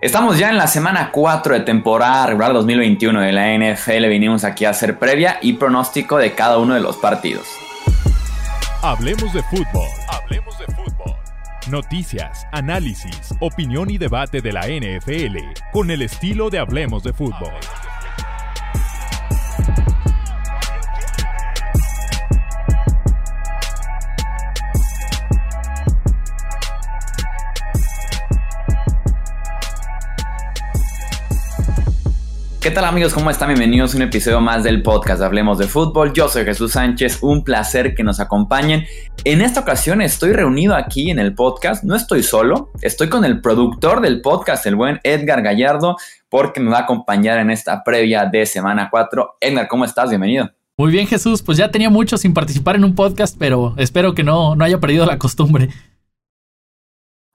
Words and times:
Estamos 0.00 0.38
ya 0.38 0.50
en 0.50 0.56
la 0.56 0.68
semana 0.68 1.10
4 1.10 1.54
de 1.54 1.60
temporada 1.62 2.26
regular 2.26 2.52
2021 2.52 3.20
de 3.20 3.32
la 3.32 3.52
NFL. 3.52 4.06
Vinimos 4.06 4.44
aquí 4.44 4.64
a 4.64 4.70
hacer 4.70 4.96
previa 4.96 5.38
y 5.42 5.54
pronóstico 5.54 6.18
de 6.18 6.34
cada 6.34 6.58
uno 6.58 6.74
de 6.74 6.80
los 6.80 6.96
partidos. 6.98 7.48
Hablemos 8.80 9.32
de 9.32 9.42
fútbol. 9.42 9.88
Hablemos 10.08 10.56
de 10.56 10.66
fútbol. 10.66 11.16
Noticias, 11.68 12.46
análisis, 12.52 13.34
opinión 13.40 13.90
y 13.90 13.98
debate 13.98 14.40
de 14.40 14.52
la 14.52 14.68
NFL 14.68 15.38
con 15.72 15.90
el 15.90 16.02
estilo 16.02 16.48
de 16.48 16.60
Hablemos 16.60 17.02
de 17.02 17.12
fútbol. 17.12 17.50
¿Qué 32.68 32.74
tal 32.74 32.84
amigos? 32.84 33.14
¿Cómo 33.14 33.30
están? 33.30 33.48
Bienvenidos 33.48 33.94
a 33.94 33.96
un 33.96 34.02
episodio 34.02 34.42
más 34.42 34.62
del 34.62 34.82
podcast 34.82 35.22
Hablemos 35.22 35.56
de 35.56 35.66
Fútbol. 35.66 36.12
Yo 36.12 36.28
soy 36.28 36.44
Jesús 36.44 36.72
Sánchez, 36.72 37.20
un 37.22 37.42
placer 37.42 37.94
que 37.94 38.04
nos 38.04 38.20
acompañen. 38.20 38.84
En 39.24 39.40
esta 39.40 39.60
ocasión 39.60 40.02
estoy 40.02 40.34
reunido 40.34 40.74
aquí 40.74 41.10
en 41.10 41.18
el 41.18 41.34
podcast, 41.34 41.82
no 41.82 41.96
estoy 41.96 42.22
solo, 42.22 42.70
estoy 42.82 43.08
con 43.08 43.24
el 43.24 43.40
productor 43.40 44.02
del 44.02 44.20
podcast, 44.20 44.66
el 44.66 44.76
buen 44.76 45.00
Edgar 45.02 45.40
Gallardo, 45.40 45.96
porque 46.28 46.60
me 46.60 46.70
va 46.70 46.80
a 46.80 46.82
acompañar 46.82 47.38
en 47.38 47.50
esta 47.50 47.82
previa 47.82 48.26
de 48.26 48.44
semana 48.44 48.88
4. 48.90 49.38
Edgar, 49.40 49.66
¿cómo 49.66 49.86
estás? 49.86 50.10
Bienvenido. 50.10 50.50
Muy 50.76 50.92
bien 50.92 51.06
Jesús, 51.06 51.40
pues 51.40 51.56
ya 51.56 51.70
tenía 51.70 51.88
mucho 51.88 52.18
sin 52.18 52.34
participar 52.34 52.76
en 52.76 52.84
un 52.84 52.94
podcast, 52.94 53.34
pero 53.38 53.72
espero 53.78 54.14
que 54.14 54.24
no, 54.24 54.56
no 54.56 54.64
haya 54.66 54.78
perdido 54.78 55.06
la 55.06 55.16
costumbre. 55.16 55.70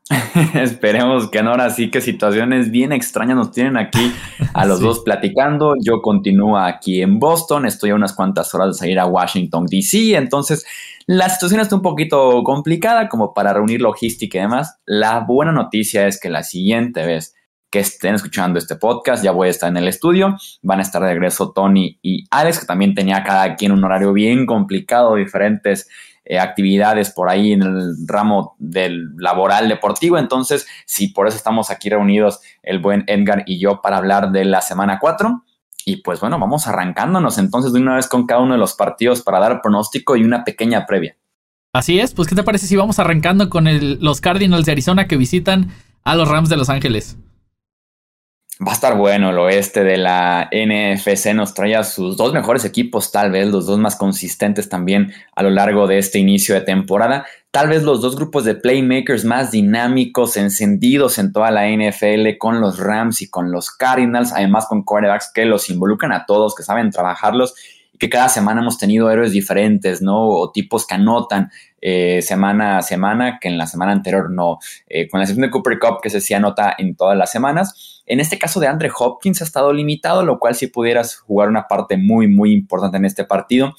Esperemos 0.53 1.29
que 1.29 1.41
no, 1.41 1.51
ahora 1.51 1.69
sí 1.69 1.89
que 1.89 2.01
situaciones 2.01 2.71
bien 2.71 2.91
extrañas 2.91 3.37
nos 3.37 3.51
tienen 3.51 3.77
aquí 3.77 4.11
a 4.53 4.65
los 4.65 4.81
dos 4.81 4.99
platicando. 4.99 5.75
Yo 5.81 6.01
continúo 6.01 6.57
aquí 6.57 7.01
en 7.01 7.19
Boston, 7.19 7.65
estoy 7.65 7.91
a 7.91 7.95
unas 7.95 8.13
cuantas 8.13 8.53
horas 8.53 8.69
de 8.69 8.73
salir 8.73 8.99
a 8.99 9.05
Washington, 9.05 9.65
D.C., 9.65 10.15
entonces 10.15 10.65
la 11.05 11.29
situación 11.29 11.59
está 11.61 11.75
un 11.75 11.81
poquito 11.81 12.43
complicada 12.43 13.09
como 13.09 13.33
para 13.33 13.53
reunir 13.53 13.81
logística 13.81 14.37
y 14.37 14.41
demás. 14.41 14.77
La 14.85 15.19
buena 15.19 15.51
noticia 15.51 16.07
es 16.07 16.19
que 16.19 16.29
la 16.29 16.43
siguiente 16.43 17.05
vez 17.05 17.35
que 17.69 17.79
estén 17.79 18.15
escuchando 18.15 18.59
este 18.59 18.75
podcast, 18.75 19.23
ya 19.23 19.31
voy 19.31 19.47
a 19.47 19.51
estar 19.51 19.69
en 19.69 19.77
el 19.77 19.87
estudio, 19.87 20.37
van 20.61 20.79
a 20.79 20.83
estar 20.83 21.01
de 21.01 21.09
regreso 21.09 21.51
Tony 21.51 21.97
y 22.01 22.25
Alex, 22.29 22.59
que 22.59 22.65
también 22.65 22.93
tenía 22.93 23.23
cada 23.23 23.55
quien 23.55 23.71
un 23.71 23.83
horario 23.83 24.13
bien 24.13 24.45
complicado, 24.45 25.15
diferentes 25.15 25.89
eh, 26.25 26.39
actividades 26.39 27.11
por 27.11 27.29
ahí 27.29 27.51
en 27.51 27.63
el 27.63 27.95
ramo 28.07 28.55
del 28.59 29.15
laboral 29.17 29.67
deportivo. 29.67 30.17
Entonces, 30.17 30.65
si 30.85 31.09
por 31.09 31.27
eso 31.27 31.37
estamos 31.37 31.69
aquí 31.69 31.89
reunidos 31.89 32.39
el 32.61 32.79
buen 32.79 33.03
Edgar 33.07 33.43
y 33.45 33.59
yo 33.59 33.81
para 33.81 33.97
hablar 33.97 34.31
de 34.31 34.45
la 34.45 34.61
semana 34.61 34.99
4. 34.99 35.43
Y 35.85 35.97
pues 35.97 36.21
bueno, 36.21 36.39
vamos 36.39 36.65
arrancándonos 36.67 37.37
entonces 37.37 37.73
de 37.73 37.81
una 37.81 37.95
vez 37.95 38.07
con 38.07 38.25
cada 38.25 38.41
uno 38.41 38.53
de 38.53 38.59
los 38.59 38.73
partidos 38.73 39.21
para 39.21 39.39
dar 39.39 39.61
pronóstico 39.61 40.15
y 40.15 40.23
una 40.23 40.45
pequeña 40.45 40.85
previa. 40.85 41.17
Así 41.73 41.99
es, 41.99 42.13
pues 42.13 42.27
¿qué 42.27 42.35
te 42.35 42.43
parece 42.43 42.67
si 42.67 42.75
vamos 42.75 42.99
arrancando 42.99 43.49
con 43.49 43.67
los 43.99 44.21
Cardinals 44.21 44.65
de 44.65 44.71
Arizona 44.71 45.07
que 45.07 45.17
visitan 45.17 45.71
a 46.03 46.15
los 46.15 46.29
Rams 46.29 46.49
de 46.49 46.55
Los 46.55 46.69
Ángeles? 46.69 47.17
Va 48.61 48.71
a 48.71 48.75
estar 48.75 48.95
bueno 48.95 49.31
el 49.31 49.39
oeste 49.39 49.83
de 49.83 49.97
la 49.97 50.47
NFC. 50.51 51.33
Nos 51.33 51.55
trae 51.55 51.75
a 51.75 51.83
sus 51.83 52.17
dos 52.17 52.33
mejores 52.33 52.65
equipos, 52.65 53.11
tal 53.11 53.31
vez 53.31 53.47
los 53.47 53.65
dos 53.65 53.79
más 53.79 53.95
consistentes 53.95 54.69
también 54.69 55.11
a 55.35 55.41
lo 55.41 55.49
largo 55.49 55.87
de 55.87 55.97
este 55.97 56.19
inicio 56.19 56.53
de 56.53 56.61
temporada. 56.61 57.25
Tal 57.49 57.67
vez 57.67 57.81
los 57.81 58.01
dos 58.01 58.15
grupos 58.15 58.45
de 58.45 58.53
playmakers 58.53 59.25
más 59.25 59.51
dinámicos, 59.51 60.37
encendidos 60.37 61.17
en 61.17 61.33
toda 61.33 61.49
la 61.49 61.67
NFL, 61.67 62.37
con 62.37 62.61
los 62.61 62.77
Rams 62.77 63.23
y 63.23 63.29
con 63.29 63.51
los 63.51 63.71
Cardinals, 63.71 64.31
además 64.31 64.67
con 64.67 64.83
quarterbacks 64.83 65.31
que 65.33 65.45
los 65.45 65.69
involucran 65.71 66.11
a 66.11 66.25
todos, 66.25 66.53
que 66.55 66.63
saben 66.63 66.91
trabajarlos 66.91 67.55
y 67.93 67.99
que 67.99 68.09
cada 68.09 68.27
semana 68.27 68.61
hemos 68.61 68.79
tenido 68.79 69.09
héroes 69.11 69.31
diferentes, 69.31 70.01
¿no? 70.01 70.27
O 70.27 70.51
tipos 70.51 70.85
que 70.87 70.95
anotan 70.95 71.51
eh, 71.79 72.21
semana 72.23 72.79
a 72.79 72.81
semana, 72.81 73.37
que 73.39 73.47
en 73.47 73.57
la 73.57 73.67
semana 73.67 73.91
anterior 73.91 74.31
no. 74.31 74.57
Eh, 74.87 75.07
con 75.07 75.19
la 75.19 75.25
excepción 75.25 75.45
de 75.45 75.51
Cooper 75.51 75.77
Cup, 75.77 76.01
que 76.01 76.09
se 76.09 76.19
sí 76.19 76.33
anota 76.33 76.73
en 76.77 76.95
todas 76.95 77.15
las 77.15 77.31
semanas. 77.31 78.01
En 78.07 78.19
este 78.19 78.39
caso 78.39 78.59
de 78.59 78.67
Andre 78.67 78.91
Hopkins 78.97 79.41
ha 79.41 79.45
estado 79.45 79.71
limitado, 79.71 80.25
lo 80.25 80.39
cual 80.39 80.55
si 80.55 80.67
pudieras 80.67 81.17
jugar 81.17 81.49
una 81.49 81.67
parte 81.67 81.95
muy, 81.95 82.27
muy 82.27 82.51
importante 82.51 82.97
en 82.97 83.05
este 83.05 83.25
partido. 83.25 83.73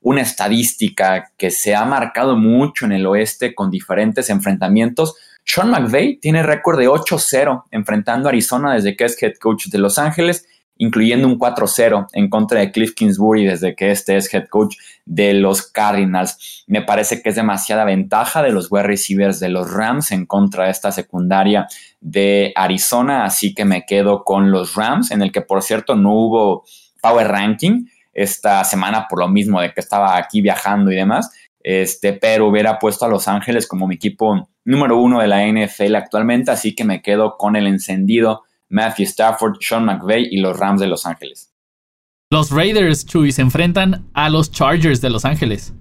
Una 0.00 0.22
estadística 0.22 1.32
que 1.36 1.50
se 1.50 1.74
ha 1.74 1.84
marcado 1.84 2.36
mucho 2.36 2.86
en 2.86 2.92
el 2.92 3.06
oeste 3.06 3.54
con 3.54 3.70
diferentes 3.70 4.30
enfrentamientos. 4.30 5.16
Sean 5.44 5.70
McVay 5.70 6.16
tiene 6.20 6.42
récord 6.42 6.78
de 6.78 6.88
8-0 6.88 7.64
enfrentando 7.70 8.28
a 8.28 8.30
Arizona 8.30 8.74
desde 8.74 8.96
que 8.96 9.04
es 9.04 9.22
head 9.22 9.34
coach 9.40 9.66
de 9.66 9.78
Los 9.78 9.98
Ángeles 9.98 10.46
incluyendo 10.78 11.26
un 11.26 11.38
4-0 11.38 12.06
en 12.12 12.30
contra 12.30 12.60
de 12.60 12.70
Cliff 12.72 12.94
Kingsbury 12.94 13.44
desde 13.44 13.74
que 13.74 13.90
este 13.90 14.16
es 14.16 14.32
head 14.32 14.46
coach 14.48 14.76
de 15.04 15.34
los 15.34 15.62
Cardinals. 15.62 16.64
Me 16.66 16.82
parece 16.82 17.20
que 17.20 17.28
es 17.28 17.34
demasiada 17.34 17.84
ventaja 17.84 18.42
de 18.42 18.52
los 18.52 18.70
wide 18.70 18.84
receivers 18.84 19.40
de 19.40 19.50
los 19.50 19.70
Rams 19.70 20.12
en 20.12 20.24
contra 20.24 20.64
de 20.64 20.70
esta 20.70 20.92
secundaria 20.92 21.66
de 22.00 22.52
Arizona, 22.54 23.24
así 23.24 23.54
que 23.54 23.64
me 23.64 23.84
quedo 23.84 24.24
con 24.24 24.50
los 24.50 24.74
Rams, 24.74 25.10
en 25.10 25.20
el 25.22 25.32
que 25.32 25.42
por 25.42 25.62
cierto 25.62 25.96
no 25.96 26.12
hubo 26.12 26.64
power 27.02 27.28
ranking 27.28 27.86
esta 28.14 28.64
semana 28.64 29.06
por 29.08 29.20
lo 29.20 29.28
mismo 29.28 29.60
de 29.60 29.72
que 29.72 29.80
estaba 29.80 30.16
aquí 30.16 30.40
viajando 30.40 30.90
y 30.90 30.96
demás. 30.96 31.30
Este, 31.60 32.12
pero 32.12 32.46
hubiera 32.46 32.78
puesto 32.78 33.04
a 33.04 33.08
Los 33.08 33.28
Ángeles 33.28 33.66
como 33.66 33.86
mi 33.86 33.96
equipo 33.96 34.48
número 34.64 34.98
uno 34.98 35.20
de 35.20 35.28
la 35.28 35.46
NFL 35.46 35.96
actualmente, 35.96 36.50
así 36.50 36.74
que 36.74 36.84
me 36.84 37.02
quedo 37.02 37.36
con 37.36 37.56
el 37.56 37.66
encendido 37.66 38.44
Matthew 38.68 39.06
Stafford, 39.06 39.56
Sean 39.60 39.84
McVay 39.84 40.28
y 40.30 40.38
los 40.38 40.58
Rams 40.58 40.80
de 40.80 40.86
Los 40.86 41.06
Ángeles. 41.06 41.52
Los 42.30 42.50
Raiders, 42.50 43.06
Chuy, 43.06 43.32
se 43.32 43.42
enfrentan 43.42 44.10
a 44.12 44.28
los 44.28 44.50
Chargers 44.50 45.00
de 45.00 45.10
Los 45.10 45.24
Ángeles. 45.24 45.72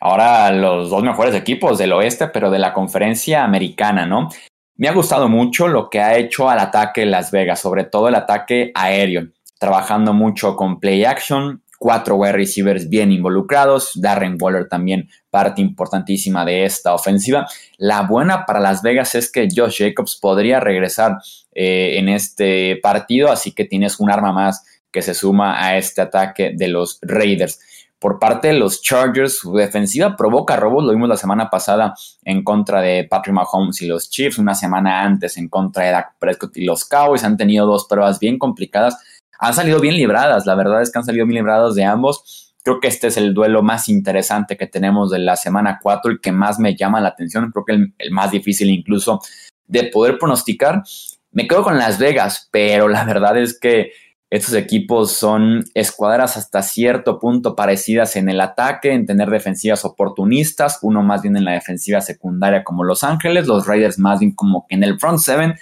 Ahora 0.00 0.52
los 0.52 0.90
dos 0.90 1.02
mejores 1.02 1.34
equipos 1.34 1.78
del 1.78 1.92
oeste, 1.92 2.28
pero 2.28 2.50
de 2.50 2.58
la 2.58 2.72
conferencia 2.72 3.44
americana, 3.44 4.06
¿no? 4.06 4.28
Me 4.76 4.88
ha 4.88 4.92
gustado 4.92 5.28
mucho 5.28 5.68
lo 5.68 5.88
que 5.88 6.00
ha 6.00 6.16
hecho 6.16 6.50
al 6.50 6.58
ataque 6.58 7.06
Las 7.06 7.30
Vegas, 7.30 7.60
sobre 7.60 7.84
todo 7.84 8.08
el 8.08 8.14
ataque 8.14 8.72
aéreo, 8.74 9.28
trabajando 9.58 10.12
mucho 10.12 10.54
con 10.54 10.78
play 10.78 11.04
action, 11.04 11.62
cuatro 11.78 12.16
wide 12.16 12.32
receivers 12.32 12.88
bien 12.88 13.12
involucrados, 13.12 13.92
Darren 13.94 14.36
Waller 14.40 14.68
también 14.68 15.08
parte 15.30 15.60
importantísima 15.60 16.44
de 16.44 16.64
esta 16.64 16.94
ofensiva. 16.94 17.46
La 17.78 18.02
buena 18.02 18.46
para 18.46 18.60
Las 18.60 18.82
Vegas 18.82 19.14
es 19.14 19.30
que 19.30 19.48
Josh 19.54 19.78
Jacobs 19.78 20.16
podría 20.16 20.60
regresar 20.60 21.18
eh, 21.52 21.98
en 21.98 22.08
este 22.08 22.76
partido, 22.82 23.30
así 23.30 23.52
que 23.52 23.64
tienes 23.64 24.00
un 24.00 24.10
arma 24.10 24.32
más 24.32 24.64
que 24.90 25.02
se 25.02 25.14
suma 25.14 25.62
a 25.62 25.76
este 25.76 26.00
ataque 26.00 26.52
de 26.56 26.68
los 26.68 26.98
Raiders. 27.02 27.60
Por 27.98 28.18
parte 28.18 28.48
de 28.48 28.54
los 28.54 28.82
Chargers, 28.82 29.38
su 29.38 29.54
defensiva 29.54 30.16
provoca 30.16 30.54
robos, 30.56 30.84
lo 30.84 30.92
vimos 30.92 31.08
la 31.08 31.16
semana 31.16 31.48
pasada 31.48 31.94
en 32.24 32.44
contra 32.44 32.82
de 32.82 33.04
Patrick 33.04 33.34
Mahomes 33.34 33.80
y 33.80 33.86
los 33.86 34.10
Chiefs, 34.10 34.38
una 34.38 34.54
semana 34.54 35.02
antes 35.02 35.38
en 35.38 35.48
contra 35.48 35.84
de 35.84 35.92
Dak 35.92 36.18
Prescott 36.18 36.56
y 36.58 36.64
los 36.64 36.84
Cowboys, 36.84 37.24
han 37.24 37.38
tenido 37.38 37.66
dos 37.66 37.86
pruebas 37.88 38.20
bien 38.20 38.38
complicadas 38.38 38.98
han 39.38 39.54
salido 39.54 39.80
bien 39.80 39.94
libradas, 39.94 40.46
la 40.46 40.54
verdad 40.54 40.82
es 40.82 40.90
que 40.90 40.98
han 40.98 41.04
salido 41.04 41.26
bien 41.26 41.36
libradas 41.36 41.74
de 41.74 41.84
ambos. 41.84 42.54
Creo 42.62 42.80
que 42.80 42.88
este 42.88 43.08
es 43.08 43.16
el 43.16 43.32
duelo 43.32 43.62
más 43.62 43.88
interesante 43.88 44.56
que 44.56 44.66
tenemos 44.66 45.10
de 45.10 45.20
la 45.20 45.36
semana 45.36 45.78
4, 45.82 46.10
el 46.10 46.20
que 46.20 46.32
más 46.32 46.58
me 46.58 46.74
llama 46.74 47.00
la 47.00 47.08
atención, 47.08 47.50
creo 47.52 47.64
que 47.64 47.72
el, 47.72 48.10
más 48.10 48.30
difícil 48.30 48.70
incluso 48.70 49.20
de 49.66 49.84
poder 49.84 50.18
pronosticar. 50.18 50.82
Me 51.30 51.46
quedo 51.46 51.62
con 51.62 51.78
Las 51.78 51.98
Vegas, 51.98 52.48
pero 52.50 52.88
la 52.88 53.04
verdad 53.04 53.36
es 53.36 53.58
que 53.58 53.92
estos 54.28 54.54
equipos 54.54 55.12
son 55.12 55.64
escuadras 55.74 56.36
hasta 56.36 56.60
cierto 56.62 57.20
punto 57.20 57.54
parecidas 57.54 58.16
en 58.16 58.28
el 58.28 58.40
ataque, 58.40 58.92
en 58.92 59.06
tener 59.06 59.30
defensivas 59.30 59.84
oportunistas, 59.84 60.80
uno 60.82 61.04
más 61.04 61.22
bien 61.22 61.36
en 61.36 61.44
la 61.44 61.52
defensiva 61.52 62.00
secundaria 62.00 62.64
como 62.64 62.82
Los 62.82 63.04
Ángeles, 63.04 63.46
los 63.46 63.66
Raiders 63.68 64.00
más 64.00 64.18
bien 64.18 64.34
como 64.34 64.66
que 64.66 64.74
en 64.74 64.82
el 64.82 64.98
front 64.98 65.20
seven. 65.20 65.54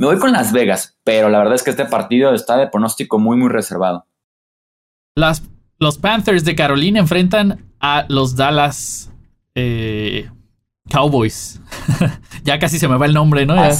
Me 0.00 0.06
voy 0.06 0.18
con 0.18 0.32
Las 0.32 0.50
Vegas, 0.50 0.96
pero 1.04 1.28
la 1.28 1.36
verdad 1.36 1.56
es 1.56 1.62
que 1.62 1.68
este 1.68 1.84
partido 1.84 2.32
está 2.32 2.56
de 2.56 2.68
pronóstico 2.68 3.18
muy, 3.18 3.36
muy 3.36 3.50
reservado. 3.50 4.06
Las, 5.14 5.42
los 5.78 5.98
Panthers 5.98 6.42
de 6.46 6.54
Carolina 6.54 7.00
enfrentan 7.00 7.66
a 7.80 8.06
los 8.08 8.34
Dallas 8.34 9.12
eh, 9.54 10.30
Cowboys. 10.90 11.60
ya 12.44 12.58
casi 12.58 12.78
se 12.78 12.88
me 12.88 12.96
va 12.96 13.04
el 13.04 13.12
nombre, 13.12 13.44
¿no? 13.44 13.56
ya, 13.56 13.72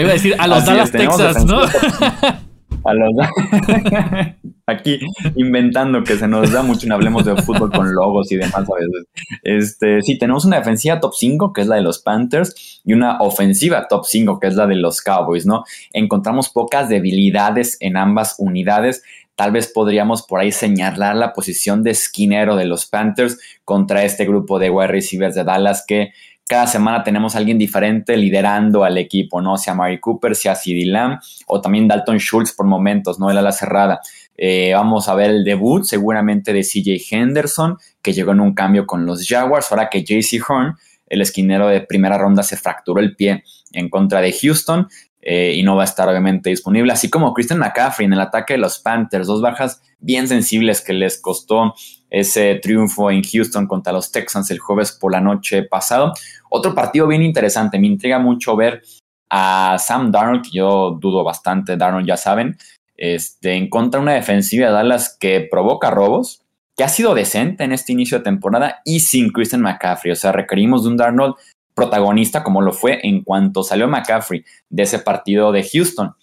iba 0.00 0.10
a 0.10 0.12
decir 0.12 0.36
a 0.38 0.46
los 0.46 0.64
Dallas, 0.64 0.92
Texas, 0.92 1.44
¿no? 1.44 1.62
a 2.84 2.94
los 2.94 3.10
aquí 4.70 5.00
inventando 5.36 6.02
que 6.04 6.16
se 6.16 6.26
nos 6.26 6.50
da 6.50 6.62
mucho 6.62 6.86
y 6.86 6.90
hablemos 6.90 7.24
de 7.24 7.36
fútbol 7.42 7.70
con 7.70 7.92
logos 7.94 8.30
y 8.32 8.36
demás 8.36 8.54
a 8.54 8.74
veces. 8.74 9.06
Este, 9.42 10.02
sí, 10.02 10.18
tenemos 10.18 10.44
una 10.44 10.56
defensiva 10.56 11.00
top 11.00 11.14
5, 11.14 11.52
que 11.52 11.62
es 11.62 11.66
la 11.66 11.76
de 11.76 11.82
los 11.82 11.98
Panthers, 11.98 12.80
y 12.84 12.92
una 12.92 13.18
ofensiva 13.20 13.86
top 13.88 14.04
5, 14.06 14.38
que 14.40 14.46
es 14.48 14.54
la 14.54 14.66
de 14.66 14.76
los 14.76 15.00
Cowboys, 15.00 15.46
¿no? 15.46 15.64
Encontramos 15.92 16.48
pocas 16.48 16.88
debilidades 16.88 17.76
en 17.80 17.96
ambas 17.96 18.36
unidades. 18.38 19.02
Tal 19.34 19.52
vez 19.52 19.68
podríamos 19.68 20.22
por 20.22 20.40
ahí 20.40 20.52
señalar 20.52 21.16
la 21.16 21.32
posición 21.32 21.82
de 21.82 21.92
esquinero 21.92 22.56
de 22.56 22.66
los 22.66 22.86
Panthers 22.86 23.38
contra 23.64 24.04
este 24.04 24.26
grupo 24.26 24.58
de 24.58 24.70
wide 24.70 24.88
receivers 24.88 25.34
de 25.34 25.44
Dallas 25.44 25.84
que 25.86 26.12
cada 26.50 26.66
semana 26.66 27.04
tenemos 27.04 27.36
a 27.36 27.38
alguien 27.38 27.58
diferente 27.58 28.16
liderando 28.16 28.82
al 28.82 28.98
equipo, 28.98 29.40
¿no? 29.40 29.56
Sea 29.56 29.72
Mari 29.72 30.00
Cooper, 30.00 30.34
sea 30.34 30.56
CD 30.56 30.84
Lamb 30.84 31.20
o 31.46 31.60
también 31.60 31.86
Dalton 31.86 32.18
Schultz 32.18 32.52
por 32.52 32.66
momentos, 32.66 33.20
¿no? 33.20 33.30
El 33.30 33.38
ala 33.38 33.52
cerrada. 33.52 34.00
Eh, 34.36 34.72
vamos 34.74 35.08
a 35.08 35.14
ver 35.14 35.30
el 35.30 35.44
debut 35.44 35.84
seguramente 35.84 36.52
de 36.52 36.62
CJ 36.62 37.06
Henderson, 37.08 37.78
que 38.02 38.12
llegó 38.12 38.32
en 38.32 38.40
un 38.40 38.52
cambio 38.52 38.84
con 38.84 39.06
los 39.06 39.24
Jaguars, 39.28 39.70
ahora 39.70 39.88
que 39.88 40.02
JC 40.02 40.42
Horn, 40.44 40.74
el 41.06 41.20
esquinero 41.20 41.68
de 41.68 41.82
primera 41.82 42.18
ronda, 42.18 42.42
se 42.42 42.56
fracturó 42.56 43.00
el 43.00 43.14
pie 43.14 43.44
en 43.70 43.88
contra 43.88 44.20
de 44.20 44.32
Houston. 44.32 44.88
Eh, 45.22 45.52
y 45.54 45.62
no 45.62 45.76
va 45.76 45.82
a 45.82 45.84
estar 45.84 46.08
obviamente 46.08 46.50
disponible, 46.50 46.92
así 46.92 47.10
como 47.10 47.32
Christian 47.34 47.60
McCaffrey 47.60 48.06
en 48.06 48.14
el 48.14 48.20
ataque 48.22 48.54
de 48.54 48.58
los 48.58 48.78
Panthers, 48.78 49.26
dos 49.26 49.42
bajas 49.42 49.82
bien 50.00 50.26
sensibles 50.26 50.80
que 50.80 50.94
les 50.94 51.20
costó 51.20 51.74
ese 52.10 52.56
triunfo 52.56 53.10
en 53.10 53.22
Houston 53.22 53.66
contra 53.66 53.92
los 53.92 54.10
Texans 54.12 54.50
el 54.50 54.58
jueves 54.58 54.92
por 54.92 55.12
la 55.12 55.20
noche 55.20 55.62
pasado. 55.62 56.12
Otro 56.50 56.74
partido 56.74 57.06
bien 57.06 57.22
interesante, 57.22 57.78
me 57.78 57.86
intriga 57.86 58.18
mucho 58.18 58.56
ver 58.56 58.82
a 59.30 59.76
Sam 59.78 60.10
Darnold, 60.10 60.42
que 60.42 60.50
yo 60.50 60.98
dudo 61.00 61.22
bastante, 61.22 61.76
Darnold 61.76 62.06
ya 62.06 62.16
saben, 62.16 62.58
este, 62.96 63.54
en 63.54 63.70
contra 63.70 63.98
de 63.98 64.02
una 64.02 64.14
defensiva 64.14 64.66
de 64.66 64.72
Dallas 64.72 65.16
que 65.18 65.48
provoca 65.50 65.90
robos, 65.90 66.42
que 66.76 66.84
ha 66.84 66.88
sido 66.88 67.14
decente 67.14 67.64
en 67.64 67.72
este 67.72 67.92
inicio 67.92 68.18
de 68.18 68.24
temporada 68.24 68.80
y 68.84 69.00
sin 69.00 69.30
Christian 69.30 69.62
McCaffrey. 69.62 70.12
O 70.12 70.16
sea, 70.16 70.32
requerimos 70.32 70.82
de 70.82 70.88
un 70.88 70.96
Darnold 70.96 71.34
protagonista 71.74 72.42
como 72.42 72.60
lo 72.60 72.72
fue 72.72 73.00
en 73.02 73.22
cuanto 73.22 73.62
salió 73.62 73.88
McCaffrey 73.88 74.44
de 74.68 74.82
ese 74.82 74.98
partido 74.98 75.52
de 75.52 75.66
Houston. 75.66 76.14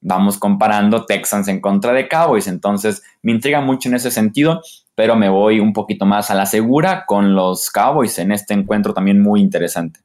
Vamos 0.00 0.38
comparando 0.38 1.06
Texans 1.06 1.48
en 1.48 1.60
contra 1.60 1.92
de 1.92 2.08
Cowboys, 2.08 2.48
entonces 2.48 3.02
me 3.22 3.32
intriga 3.32 3.60
mucho 3.60 3.88
en 3.88 3.94
ese 3.94 4.10
sentido, 4.10 4.60
pero 4.96 5.14
me 5.14 5.28
voy 5.28 5.60
un 5.60 5.72
poquito 5.72 6.06
más 6.06 6.30
a 6.32 6.34
la 6.34 6.46
segura 6.46 7.04
con 7.06 7.34
los 7.36 7.70
Cowboys 7.70 8.18
en 8.18 8.32
este 8.32 8.54
encuentro 8.54 8.92
también 8.92 9.22
muy 9.22 9.40
interesante. 9.40 10.00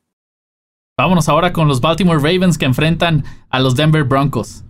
Vámonos 0.98 1.28
ahora 1.30 1.52
con 1.52 1.68
los 1.68 1.82
Baltimore 1.82 2.20
Ravens 2.20 2.60
que 2.60 2.66
enfrentan 2.66 3.24
a 3.50 3.60
los 3.60 3.76
Denver 3.76 4.04
Broncos. 4.04 4.64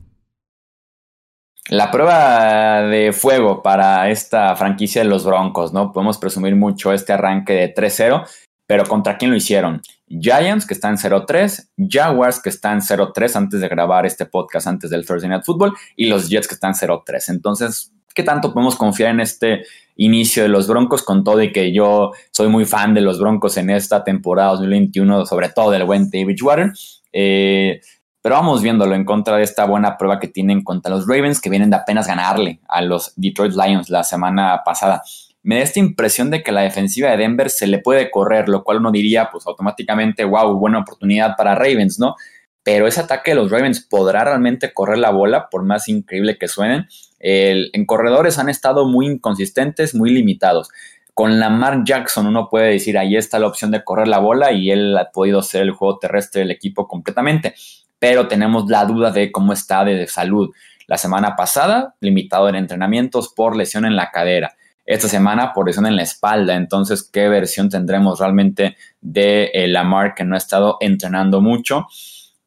La 1.70 1.92
prueba 1.92 2.84
de 2.84 3.12
fuego 3.14 3.62
para 3.62 4.10
esta 4.10 4.56
franquicia 4.56 5.04
de 5.04 5.10
los 5.10 5.26
Broncos, 5.26 5.74
¿no? 5.74 5.92
Podemos 5.92 6.18
presumir 6.18 6.56
mucho 6.56 6.94
este 6.94 7.14
arranque 7.14 7.54
de 7.54 7.74
3-0, 7.74 8.26
pero 8.68 8.86
¿contra 8.86 9.18
quién 9.18 9.32
lo 9.32 9.38
hicieron? 9.38 9.82
Giants, 10.08 10.66
que 10.66 10.74
están 10.74 10.98
0-3, 10.98 11.70
Jaguars, 11.90 12.42
que 12.42 12.50
están 12.50 12.82
0-3 12.82 13.36
antes 13.36 13.62
de 13.62 13.68
grabar 13.68 14.06
este 14.06 14.26
podcast, 14.26 14.68
antes 14.68 14.90
del 14.90 15.06
Thursday 15.06 15.30
Night 15.30 15.44
Football, 15.46 15.74
y 15.96 16.08
los 16.08 16.30
Jets, 16.30 16.48
que 16.48 16.56
están 16.56 16.74
0-3. 16.74 17.30
Entonces, 17.30 17.94
¿qué 18.14 18.24
tanto 18.24 18.54
podemos 18.54 18.76
confiar 18.76 19.12
en 19.12 19.20
este 19.20 19.64
inicio 19.96 20.44
de 20.44 20.50
los 20.50 20.68
Broncos? 20.68 21.04
Con 21.04 21.24
todo 21.24 21.42
y 21.42 21.52
que 21.52 21.72
yo 21.72 22.12
soy 22.32 22.48
muy 22.50 22.66
fan 22.66 22.94
de 22.94 23.02
los 23.02 23.20
Broncos 23.20 23.58
en 23.58 23.70
esta 23.70 24.04
temporada 24.04 24.52
2021, 24.52 25.26
sobre 25.26 25.50
todo 25.50 25.72
del 25.72 25.86
buen 25.86 26.10
David 26.10 26.38
Water. 26.42 26.72
Eh, 27.14 27.82
pero 28.22 28.36
vamos 28.36 28.62
viéndolo 28.62 28.94
en 28.94 29.04
contra 29.04 29.38
de 29.38 29.44
esta 29.44 29.66
buena 29.66 29.98
prueba 29.98 30.20
que 30.20 30.28
tienen 30.28 30.64
contra 30.64 30.92
los 30.92 31.08
Ravens, 31.08 31.42
que 31.42 31.50
vienen 31.50 31.72
de 31.72 31.78
apenas 31.78 32.08
ganarle 32.08 32.60
a 32.68 32.82
los 32.82 33.14
Detroit 33.16 33.54
Lions 33.54 33.90
la 33.90 34.04
semana 34.04 34.62
pasada 34.64 35.02
me 35.44 35.56
da 35.56 35.62
esta 35.62 35.80
impresión 35.80 36.30
de 36.30 36.44
que 36.44 36.52
la 36.52 36.62
defensiva 36.62 37.10
de 37.10 37.18
Denver 37.18 37.50
se 37.50 37.68
le 37.68 37.80
puede 37.80 38.12
correr, 38.12 38.48
lo 38.48 38.64
cual 38.64 38.78
uno 38.78 38.92
diría, 38.92 39.30
pues 39.32 39.48
automáticamente, 39.48 40.24
wow, 40.24 40.56
buena 40.58 40.80
oportunidad 40.80 41.36
para 41.36 41.56
Ravens, 41.56 42.00
¿no? 42.00 42.16
Pero 42.64 42.88
ese 42.88 43.02
ataque 43.02 43.32
de 43.32 43.36
los 43.36 43.52
Ravens 43.52 43.82
podrá 43.82 44.24
realmente 44.24 44.74
correr 44.74 44.98
la 45.00 45.10
bola, 45.10 45.50
por 45.50 45.64
más 45.64 45.88
increíble 45.88 46.38
que 46.38 46.48
suenen. 46.48 46.88
en 47.20 47.86
corredores 47.86 48.40
han 48.40 48.50
estado 48.50 48.88
muy 48.88 49.08
inconsistentes, 49.08 49.96
muy 49.96 50.12
limitados. 50.12 50.70
Con 51.14 51.40
Lamar 51.40 51.84
Jackson 51.84 52.28
uno 52.28 52.50
puede 52.50 52.72
decir, 52.72 52.98
ahí 52.98 53.16
está 53.16 53.38
la 53.40 53.48
opción 53.48 53.72
de 53.72 53.84
correr 53.84 54.08
la 54.08 54.20
bola 54.20 54.52
y 54.52 54.72
él 54.72 54.98
ha 54.98 55.12
podido 55.12 55.42
ser 55.42 55.64
el 55.64 55.72
juego 55.72 56.00
terrestre 56.00 56.42
del 56.42 56.52
equipo 56.52 56.88
completamente. 56.88 57.54
Pero 58.00 58.28
tenemos 58.28 58.70
la 58.70 58.86
duda 58.86 59.12
de 59.12 59.32
cómo 59.32 59.54
está 59.54 59.84
de 59.84 60.08
salud. 60.08 60.50
La 60.88 60.98
semana 60.98 61.36
pasada, 61.36 61.96
limitado 62.00 62.50
en 62.50 62.56
entrenamientos 62.56 63.30
por 63.30 63.56
lesión 63.56 63.86
en 63.86 63.96
la 63.96 64.12
cadera 64.12 64.56
esta 64.86 65.08
semana 65.08 65.54
por 65.54 65.68
lesión 65.68 65.86
en 65.86 65.96
la 65.96 66.04
espalda. 66.04 66.56
Entonces, 66.56 67.04
¿qué 67.04 67.30
versión 67.30 67.70
tendremos 67.70 68.20
realmente 68.20 68.76
de 69.00 69.52
eh, 69.54 69.68
Lamar 69.68 70.16
que 70.16 70.24
no 70.24 70.36
ha 70.36 70.38
estado 70.38 70.78
entrenando 70.82 71.42
mucho? 71.42 71.88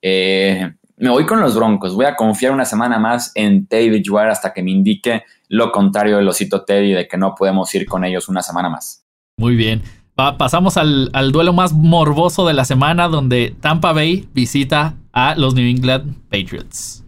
Eh, 0.06 0.70
me 0.98 1.08
voy 1.08 1.24
con 1.24 1.40
los 1.40 1.56
Broncos. 1.56 1.94
Voy 1.94 2.04
a 2.04 2.14
confiar 2.14 2.52
una 2.52 2.66
semana 2.66 2.98
más 2.98 3.32
en 3.34 3.66
Teddy 3.66 3.88
Bridgewater 3.88 4.30
hasta 4.30 4.52
que 4.52 4.62
me 4.62 4.70
indique 4.70 5.24
lo 5.48 5.72
contrario 5.72 6.18
del 6.18 6.28
osito 6.28 6.62
Teddy 6.62 6.92
de 6.92 7.08
que 7.08 7.16
no 7.16 7.34
podemos 7.34 7.74
ir 7.74 7.86
con 7.86 8.04
ellos 8.04 8.28
una 8.28 8.42
semana 8.42 8.68
más. 8.68 9.06
Muy 9.38 9.56
bien. 9.56 9.82
pasamos 10.14 10.76
al, 10.76 11.08
al 11.14 11.32
duelo 11.32 11.54
más 11.54 11.72
morboso 11.72 12.46
de 12.46 12.52
la 12.52 12.66
semana 12.66 13.08
donde 13.08 13.56
Tampa 13.60 13.94
Bay 13.94 14.28
visita 14.34 14.94
a 15.14 15.34
los 15.36 15.54
New 15.54 15.66
England 15.66 16.16
Patriots. 16.28 17.02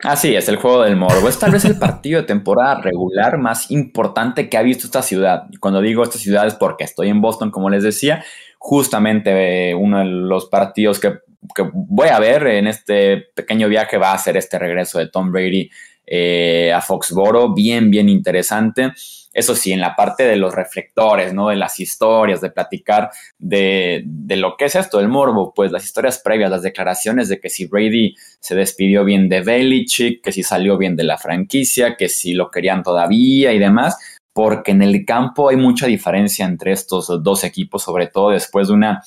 Así 0.00 0.34
es, 0.34 0.48
el 0.48 0.56
juego 0.56 0.82
del 0.82 0.96
morbo. 0.96 1.28
Es 1.28 1.38
tal 1.38 1.52
vez 1.52 1.64
el 1.64 1.78
partido 1.78 2.20
de 2.20 2.26
temporada 2.26 2.82
regular 2.82 3.38
más 3.38 3.70
importante 3.70 4.50
que 4.50 4.58
ha 4.58 4.62
visto 4.62 4.86
esta 4.86 5.00
ciudad. 5.00 5.44
Y 5.50 5.56
cuando 5.56 5.80
digo 5.80 6.02
esta 6.02 6.18
ciudad 6.18 6.46
es 6.46 6.54
porque 6.54 6.84
estoy 6.84 7.08
en 7.08 7.22
Boston, 7.22 7.50
como 7.50 7.70
les 7.70 7.82
decía. 7.82 8.22
Justamente 8.58 9.70
eh, 9.70 9.74
uno 9.74 10.00
de 10.00 10.04
los 10.04 10.46
partidos 10.46 11.00
que, 11.00 11.18
que, 11.54 11.68
voy 11.72 12.08
a 12.08 12.18
ver 12.18 12.46
en 12.46 12.66
este 12.66 13.18
pequeño 13.34 13.68
viaje 13.68 13.98
va 13.98 14.12
a 14.12 14.18
ser 14.18 14.36
este 14.36 14.58
regreso 14.58 14.98
de 14.98 15.08
Tom 15.08 15.32
Brady 15.32 15.70
eh, 16.06 16.72
a 16.72 16.80
Foxboro. 16.80 17.54
Bien, 17.54 17.90
bien 17.90 18.08
interesante. 18.08 18.92
Eso 19.32 19.54
sí, 19.54 19.72
en 19.72 19.80
la 19.80 19.96
parte 19.96 20.24
de 20.24 20.36
los 20.36 20.54
reflectores, 20.54 21.32
¿no? 21.32 21.48
De 21.48 21.56
las 21.56 21.80
historias, 21.80 22.40
de 22.42 22.50
platicar 22.50 23.10
de, 23.38 24.02
de, 24.04 24.36
lo 24.36 24.56
que 24.56 24.66
es 24.66 24.74
esto, 24.74 25.00
el 25.00 25.08
morbo, 25.08 25.54
pues 25.54 25.72
las 25.72 25.84
historias 25.84 26.18
previas, 26.18 26.50
las 26.50 26.62
declaraciones 26.62 27.28
de 27.28 27.40
que 27.40 27.48
si 27.48 27.66
Brady 27.66 28.14
se 28.40 28.54
despidió 28.54 29.04
bien 29.04 29.30
de 29.30 29.40
Belichick, 29.40 30.22
que 30.22 30.32
si 30.32 30.42
salió 30.42 30.76
bien 30.76 30.96
de 30.96 31.04
la 31.04 31.16
franquicia, 31.16 31.96
que 31.96 32.10
si 32.10 32.34
lo 32.34 32.50
querían 32.50 32.82
todavía 32.82 33.54
y 33.54 33.58
demás, 33.58 33.96
porque 34.34 34.72
en 34.72 34.82
el 34.82 35.04
campo 35.06 35.48
hay 35.48 35.56
mucha 35.56 35.86
diferencia 35.86 36.44
entre 36.44 36.72
estos 36.72 37.06
dos 37.22 37.44
equipos, 37.44 37.82
sobre 37.82 38.08
todo 38.08 38.30
después 38.30 38.68
de 38.68 38.74
una 38.74 39.02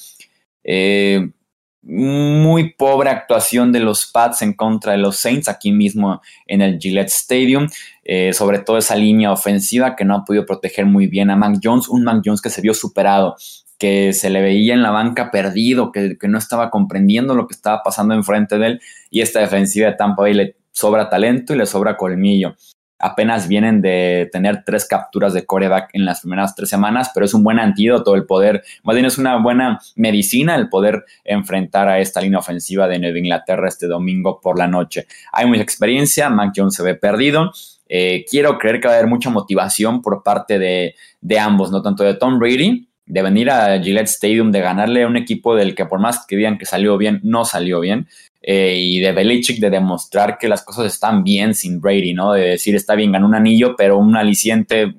eh, 0.64 1.30
muy 1.86 2.74
pobre 2.74 3.12
actuación 3.12 3.72
de 3.72 3.80
los 3.80 4.08
Pats 4.08 4.42
en 4.42 4.54
contra 4.54 4.94
de 4.94 4.98
los 4.98 5.18
Saints 5.18 5.48
aquí 5.48 5.72
mismo 5.72 6.22
en 6.48 6.62
el 6.62 6.80
Gillette 6.80 7.10
Stadium, 7.10 7.68
eh, 8.04 8.34
sobre 8.34 8.60
todo 8.60 8.78
esa 8.78 8.96
línea 8.96 9.32
ofensiva 9.32 9.96
que 9.96 10.04
no 10.04 10.16
ha 10.16 10.26
podido 10.26 10.46
proteger 10.46 10.86
muy 10.86 11.08
bien 11.08 11.30
a 11.30 11.36
Mac 11.36 11.60
Jones, 11.64 11.88
un 11.88 12.04
Mac 12.04 12.22
Jones 12.26 12.42
que 12.42 12.50
se 12.50 12.62
vio 12.62 12.74
superado, 12.74 13.36
que 13.78 14.14
se 14.14 14.30
le 14.30 14.42
veía 14.42 14.74
en 14.74 14.82
la 14.82 14.90
banca 14.90 15.30
perdido, 15.30 15.92
que, 15.92 16.18
que 16.18 16.28
no 16.28 16.40
estaba 16.40 16.72
comprendiendo 16.72 17.36
lo 17.36 17.48
que 17.48 17.54
estaba 17.54 17.84
pasando 17.84 18.16
enfrente 18.16 18.58
de 18.58 18.68
él 18.68 18.82
y 19.12 19.22
esta 19.22 19.40
defensiva 19.40 19.90
de 19.90 19.96
Tampa 19.96 20.24
Bay 20.24 20.34
le 20.34 20.56
sobra 20.72 21.10
talento 21.10 21.54
y 21.54 21.58
le 21.58 21.66
sobra 21.66 21.98
colmillo 21.98 22.56
apenas 23.00 23.48
vienen 23.48 23.82
de 23.82 24.30
tener 24.32 24.64
tres 24.66 24.88
capturas 24.88 25.34
de 25.34 25.46
coreback 25.46 25.90
en 25.94 26.06
las 26.06 26.22
primeras 26.22 26.56
tres 26.56 26.70
semanas, 26.70 27.12
pero 27.14 27.26
es 27.26 27.34
un 27.34 27.44
buen 27.44 27.60
antídoto 27.60 28.16
el 28.16 28.26
poder, 28.26 28.64
más 28.84 28.96
bien 28.96 29.06
es 29.06 29.18
una 29.18 29.38
buena 29.38 29.80
medicina 29.96 30.56
el 30.56 30.70
poder 30.70 31.06
enfrentar 31.24 31.88
a 31.88 32.00
esta 32.00 32.22
línea 32.22 32.40
ofensiva 32.40 32.88
de 32.88 33.00
Nueva 33.00 33.18
Inglaterra 33.18 33.68
este 33.68 33.88
domingo 33.88 34.40
por 34.42 34.58
la 34.58 34.68
noche. 34.68 35.08
Hay 35.32 35.46
mucha 35.46 35.62
experiencia, 35.62 36.30
Mac 36.30 36.54
Jones 36.56 36.76
se 36.76 36.84
ve 36.84 36.96
perdido. 36.96 37.52
Eh, 37.88 38.26
quiero 38.30 38.58
creer 38.58 38.80
que 38.80 38.88
va 38.88 38.96
a 38.96 38.98
haber 38.98 39.10
mucha 39.10 39.30
motivación 39.30 40.02
por 40.02 40.24
parte 40.24 40.58
de, 40.58 40.96
de 41.22 41.40
ambos, 41.40 41.72
no 41.72 41.82
tanto 41.82 42.04
de 42.04 42.16
Tom 42.16 42.40
Brady, 42.40 42.88
de 43.06 43.22
venir 43.22 43.50
a 43.52 43.80
Gillette 43.82 44.08
Stadium, 44.08 44.52
de 44.52 44.62
ganarle 44.62 45.04
a 45.04 45.08
un 45.08 45.18
equipo 45.18 45.56
del 45.56 45.76
que 45.76 45.86
por 45.86 46.00
más 46.00 46.26
que 46.26 46.36
digan 46.36 46.58
que 46.58 46.66
salió 46.66 46.98
bien, 46.98 47.20
no 47.24 47.46
salió 47.46 47.80
bien, 47.80 48.08
eh, 48.42 48.76
y 48.78 49.00
de 49.00 49.12
Belichick 49.12 49.60
de 49.60 49.70
demostrar 49.70 50.38
que 50.38 50.48
las 50.48 50.64
cosas 50.64 50.86
están 50.86 51.24
bien 51.24 51.54
sin 51.54 51.82
Brady, 51.82 52.14
¿no? 52.14 52.34
De 52.34 52.50
decir, 52.50 52.76
está 52.76 52.96
bien, 52.96 53.12
ganó 53.12 53.28
un 53.28 53.36
anillo, 53.36 53.76
pero 53.76 53.98
un 53.98 54.16
aliciente, 54.16 54.94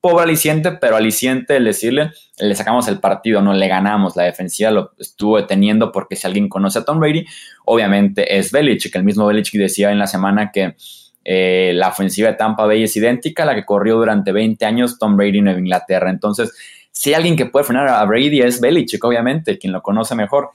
pobre 0.00 0.24
aliciente, 0.24 0.72
pero 0.72 0.96
aliciente 0.96 1.56
el 1.56 1.64
decirle, 1.64 2.10
le 2.38 2.54
sacamos 2.54 2.88
el 2.88 3.00
partido, 3.00 3.40
no 3.40 3.52
le 3.52 3.68
ganamos, 3.68 4.16
la 4.16 4.24
defensiva 4.24 4.70
lo 4.70 4.92
estuvo 4.98 5.36
deteniendo 5.38 5.92
porque 5.92 6.16
si 6.16 6.26
alguien 6.26 6.48
conoce 6.48 6.80
a 6.80 6.84
Tom 6.84 6.98
Brady, 6.98 7.24
obviamente 7.64 8.36
es 8.36 8.52
Belichick, 8.52 8.94
el 8.96 9.04
mismo 9.04 9.26
Belichick 9.26 9.60
decía 9.60 9.90
en 9.90 9.98
la 9.98 10.06
semana 10.06 10.50
que 10.52 10.76
eh, 11.24 11.72
la 11.74 11.88
ofensiva 11.88 12.28
de 12.28 12.34
Tampa 12.34 12.66
Bay 12.66 12.82
es 12.82 12.94
idéntica 12.96 13.44
a 13.44 13.46
la 13.46 13.54
que 13.54 13.64
corrió 13.64 13.96
durante 13.96 14.30
20 14.30 14.64
años 14.66 14.98
Tom 14.98 15.16
Brady 15.16 15.38
en 15.38 15.48
Inglaterra, 15.48 16.10
entonces 16.10 16.52
si 16.94 17.12
alguien 17.12 17.36
que 17.36 17.46
puede 17.46 17.64
frenar 17.64 17.88
a 17.88 18.04
Brady 18.04 18.40
es 18.40 18.60
Belichick, 18.60 19.04
obviamente, 19.04 19.58
quien 19.58 19.72
lo 19.72 19.82
conoce 19.82 20.14
mejor 20.14 20.50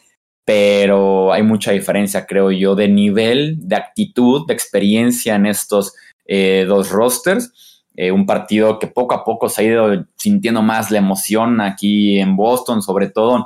pero 0.49 1.31
hay 1.31 1.43
mucha 1.43 1.73
diferencia, 1.73 2.25
creo 2.25 2.49
yo, 2.49 2.73
de 2.73 2.87
nivel, 2.87 3.57
de 3.59 3.75
actitud, 3.75 4.47
de 4.47 4.55
experiencia 4.55 5.35
en 5.35 5.45
estos 5.45 5.93
eh, 6.25 6.65
dos 6.67 6.89
rosters. 6.89 7.83
Eh, 7.95 8.11
un 8.11 8.25
partido 8.25 8.79
que 8.79 8.87
poco 8.87 9.13
a 9.13 9.23
poco 9.23 9.47
se 9.47 9.61
ha 9.61 9.65
ido 9.65 10.07
sintiendo 10.15 10.63
más 10.63 10.89
la 10.89 10.97
emoción 10.97 11.61
aquí 11.61 12.19
en 12.19 12.35
Boston, 12.35 12.81
sobre 12.81 13.09
todo. 13.11 13.45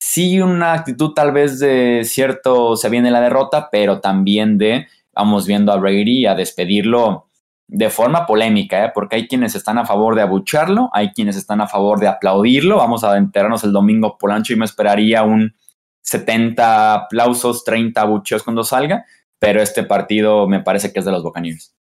Sí, 0.00 0.40
una 0.40 0.72
actitud 0.72 1.12
tal 1.12 1.30
vez 1.30 1.60
de 1.60 2.02
cierto, 2.02 2.74
se 2.74 2.88
viene 2.88 3.12
la 3.12 3.20
derrota, 3.20 3.68
pero 3.70 4.00
también 4.00 4.58
de, 4.58 4.88
vamos 5.12 5.46
viendo 5.46 5.70
a 5.70 5.76
Brady 5.76 6.26
a 6.26 6.34
despedirlo 6.34 7.26
de 7.68 7.90
forma 7.90 8.26
polémica, 8.26 8.84
¿eh? 8.84 8.92
porque 8.94 9.16
hay 9.16 9.28
quienes 9.28 9.54
están 9.54 9.78
a 9.78 9.84
favor 9.84 10.14
de 10.14 10.22
abucharlo, 10.22 10.88
hay 10.92 11.10
quienes 11.10 11.36
están 11.36 11.60
a 11.60 11.66
favor 11.66 11.98
de 11.98 12.08
aplaudirlo. 12.08 12.76
Vamos 12.76 13.02
a 13.04 13.16
enterarnos 13.16 13.64
el 13.64 13.72
domingo 13.72 14.16
por 14.18 14.30
ancho 14.30 14.52
y 14.52 14.56
me 14.56 14.64
esperaría 14.64 15.22
un 15.22 15.54
70 16.02 16.94
aplausos, 16.94 17.64
30 17.64 18.00
abucheos 18.00 18.42
cuando 18.42 18.62
salga, 18.62 19.04
pero 19.38 19.60
este 19.60 19.82
partido 19.82 20.46
me 20.46 20.60
parece 20.60 20.92
que 20.92 21.00
es 21.00 21.04
de 21.04 21.12
los 21.12 21.22
Buccaneers. 21.22 21.74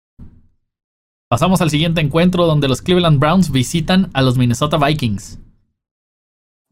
Pasamos 1.29 1.61
al 1.61 1.69
siguiente 1.69 2.01
encuentro 2.01 2.45
donde 2.45 2.67
los 2.67 2.81
Cleveland 2.81 3.19
Browns 3.19 3.51
visitan 3.51 4.09
a 4.13 4.21
los 4.21 4.37
Minnesota 4.37 4.77
Vikings. 4.77 5.39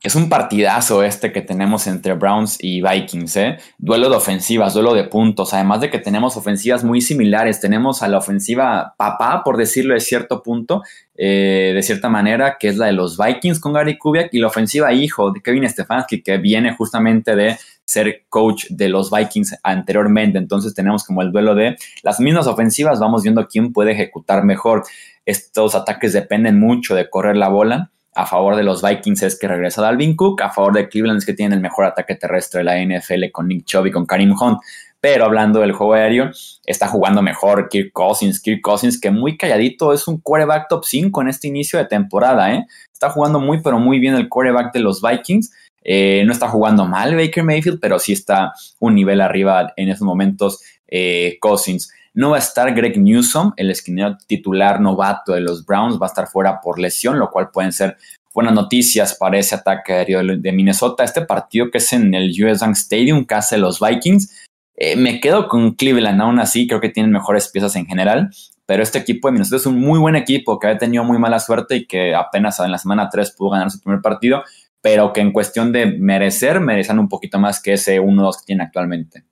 Es 0.04 0.16
un 0.16 0.28
partidazo 0.28 1.02
este 1.02 1.32
que 1.32 1.42
tenemos 1.42 1.88
entre 1.88 2.12
Browns 2.12 2.58
y 2.60 2.82
Vikings, 2.82 3.38
¿eh? 3.38 3.58
Duelo 3.78 4.10
de 4.10 4.18
ofensivas, 4.18 4.74
duelo 4.74 4.94
de 4.94 5.06
puntos. 5.06 5.54
Además 5.54 5.80
de 5.80 5.90
que 5.90 5.98
tenemos 5.98 6.36
ofensivas 6.36 6.84
muy 6.84 7.00
similares. 7.00 7.62
Tenemos 7.62 8.04
a 8.04 8.10
la 8.10 8.18
ofensiva 8.18 8.96
papá, 8.98 9.44
por 9.46 9.56
decirlo 9.56 9.94
de 9.94 10.02
cierto 10.02 10.44
punto, 10.44 10.84
eh, 11.16 11.72
de 11.74 11.82
cierta 11.84 12.10
manera, 12.10 12.58
que 12.60 12.68
es 12.68 12.76
la 12.76 12.88
de 12.88 12.92
los 12.92 13.18
Vikings 13.18 13.62
con 13.62 13.72
Gary 13.72 13.98
Kubiak, 13.98 14.34
y 14.34 14.40
la 14.40 14.48
ofensiva 14.48 14.92
hijo 14.92 15.32
de 15.32 15.42
Kevin 15.42 15.70
Stefanski, 15.70 16.22
que 16.22 16.38
viene 16.38 16.76
justamente 16.76 17.38
de 17.38 17.58
ser 17.86 18.26
coach 18.28 18.66
de 18.72 18.90
los 18.90 19.10
Vikings 19.10 19.56
anteriormente. 19.64 20.38
Entonces 20.38 20.74
tenemos 20.74 21.06
como 21.06 21.22
el 21.22 21.32
duelo 21.32 21.56
de 21.56 21.78
las 22.02 22.20
mismas 22.20 22.48
ofensivas. 22.48 23.00
Vamos 23.00 23.24
viendo 23.24 23.48
quién 23.48 23.72
puede 23.72 23.94
ejecutar 23.94 24.44
mejor. 24.44 24.84
Estos 25.26 25.76
ataques 25.76 26.12
dependen 26.12 26.60
mucho 26.60 26.94
de 26.94 27.10
correr 27.10 27.38
la 27.38 27.48
bola 27.48 27.90
a 28.16 28.26
favor 28.26 28.56
de 28.56 28.64
los 28.64 28.82
Vikings 28.82 29.24
es 29.24 29.40
que 29.40 29.48
regresa 29.48 29.82
Dalvin 29.82 30.16
Cook, 30.16 30.42
a 30.42 30.50
favor 30.50 30.74
de 30.74 30.88
Cleveland 30.88 31.18
es 31.20 31.26
que 31.26 31.34
tiene 31.34 31.56
el 31.56 31.62
mejor 31.62 31.86
ataque 31.86 32.16
terrestre 32.16 32.60
de 32.60 32.64
la 32.66 32.78
NFL 32.78 33.32
con 33.32 33.48
Nick 33.48 33.66
Chubb 33.66 33.88
y 33.88 33.92
con 33.92 34.06
Karim 34.06 34.34
Hunt. 34.40 34.60
Pero 35.04 35.26
hablando 35.26 35.60
del 35.60 35.74
juego 35.74 35.96
aéreo, 35.96 36.32
está 36.66 36.88
jugando 36.88 37.22
mejor 37.22 37.68
Kirk 37.68 37.92
Cousins. 37.92 38.40
Kirk 38.40 38.62
Cousins, 38.62 38.98
que 39.02 39.12
muy 39.12 39.36
calladito, 39.36 39.92
es 39.92 40.08
un 40.08 40.22
quarterback 40.22 40.70
top 40.70 40.86
5 40.86 41.22
en 41.22 41.28
este 41.28 41.50
inicio 41.50 41.78
de 41.78 41.86
temporada. 41.86 42.54
¿eh? 42.54 42.66
Está 42.92 43.10
jugando 43.10 43.42
muy, 43.42 43.62
pero 43.62 43.80
muy 43.80 44.00
bien 44.00 44.16
el 44.16 44.30
quarterback 44.30 44.72
de 44.72 44.80
los 44.80 45.02
Vikings. 45.02 45.52
Eh, 45.84 46.24
no 46.26 46.32
está 46.32 46.48
jugando 46.48 46.86
mal 46.86 47.18
Baker 47.18 47.44
Mayfield, 47.44 47.82
pero 47.82 48.00
sí 48.00 48.14
está 48.14 48.54
un 48.80 48.96
nivel 48.96 49.20
arriba 49.20 49.74
en 49.76 49.90
esos 49.90 50.06
momentos 50.06 50.62
eh, 50.88 51.38
Cousins. 51.42 51.92
No 52.16 52.30
va 52.30 52.36
a 52.36 52.40
estar 52.40 52.74
Greg 52.76 53.00
Newsom, 53.00 53.54
el 53.58 53.72
esquinero 53.72 54.18
titular 54.28 54.80
novato 54.80 55.34
de 55.34 55.42
los 55.42 55.66
Browns, 55.66 56.00
va 56.00 56.06
a 56.06 56.10
estar 56.10 56.28
fuera 56.28 56.62
por 56.62 56.80
lesión, 56.80 57.18
lo 57.18 57.32
cual 57.32 57.50
pueden 57.52 57.72
ser 57.72 57.98
buenas 58.34 58.54
noticias 58.54 59.16
para 59.16 59.38
ese 59.38 59.56
ataque 59.56 59.94
aéreo 59.94 60.22
de 60.38 60.52
Minnesota. 60.52 61.04
Este 61.04 61.22
partido 61.22 61.72
que 61.72 61.80
es 61.80 61.94
en 61.94 62.14
el 62.14 62.32
US 62.44 62.60
Bank 62.60 62.76
Stadium, 62.76 63.26
que 63.26 63.36
hace 63.36 63.58
los 63.58 63.80
Vikings. 63.80 64.46
Eh, 64.76 64.96
me 64.96 65.20
quedo 65.20 65.48
con 65.48 65.74
Cleveland, 65.74 66.22
aún 66.22 66.40
así 66.40 66.68
creo 66.68 66.82
que 66.82 66.90
tienen 66.90 67.12
mejores 67.12 67.48
piezas 67.50 67.76
en 67.76 67.86
general, 67.86 68.30
pero 68.66 68.82
este 68.82 69.00
equipo 69.00 69.28
de 69.28 69.34
Minnesota 69.34 69.58
es 69.58 69.66
un 69.66 69.80
muy 69.80 70.00
buen 70.00 70.16
equipo 70.16 70.60
que 70.60 70.68
ha 70.68 70.78
tenido 70.78 71.04
muy 71.04 71.20
mala 71.20 71.40
suerte 71.40 71.76
y 71.76 71.86
que 71.86 72.16
apenas 72.16 72.60
en 72.60 72.72
la 72.72 72.78
semana 72.78 73.10
3 73.10 73.32
pudo 73.32 73.52
ganar 73.52 73.70
su 73.70 73.80
primer 73.80 74.02
partido, 74.02 74.44
pero 74.82 75.14
que 75.14 75.22
en 75.22 75.32
cuestión 75.32 75.72
de 75.72 75.86
merecer, 75.86 76.60
merecen 76.60 77.00
un 77.00 77.08
poquito 77.08 77.40
más 77.40 77.62
que 77.62 77.74
ese 77.74 78.00
1-2 78.00 78.40
que 78.40 78.46
tiene 78.46 78.64
actualmente. 78.64 79.26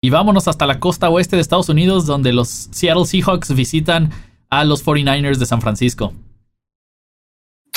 Y 0.00 0.10
vámonos 0.10 0.46
hasta 0.46 0.66
la 0.66 0.78
costa 0.78 1.10
oeste 1.10 1.34
de 1.34 1.42
Estados 1.42 1.68
Unidos, 1.68 2.06
donde 2.06 2.32
los 2.32 2.68
Seattle 2.70 3.04
Seahawks 3.04 3.52
visitan 3.54 4.10
a 4.48 4.64
los 4.64 4.84
49ers 4.84 5.38
de 5.38 5.46
San 5.46 5.60
Francisco. 5.60 6.12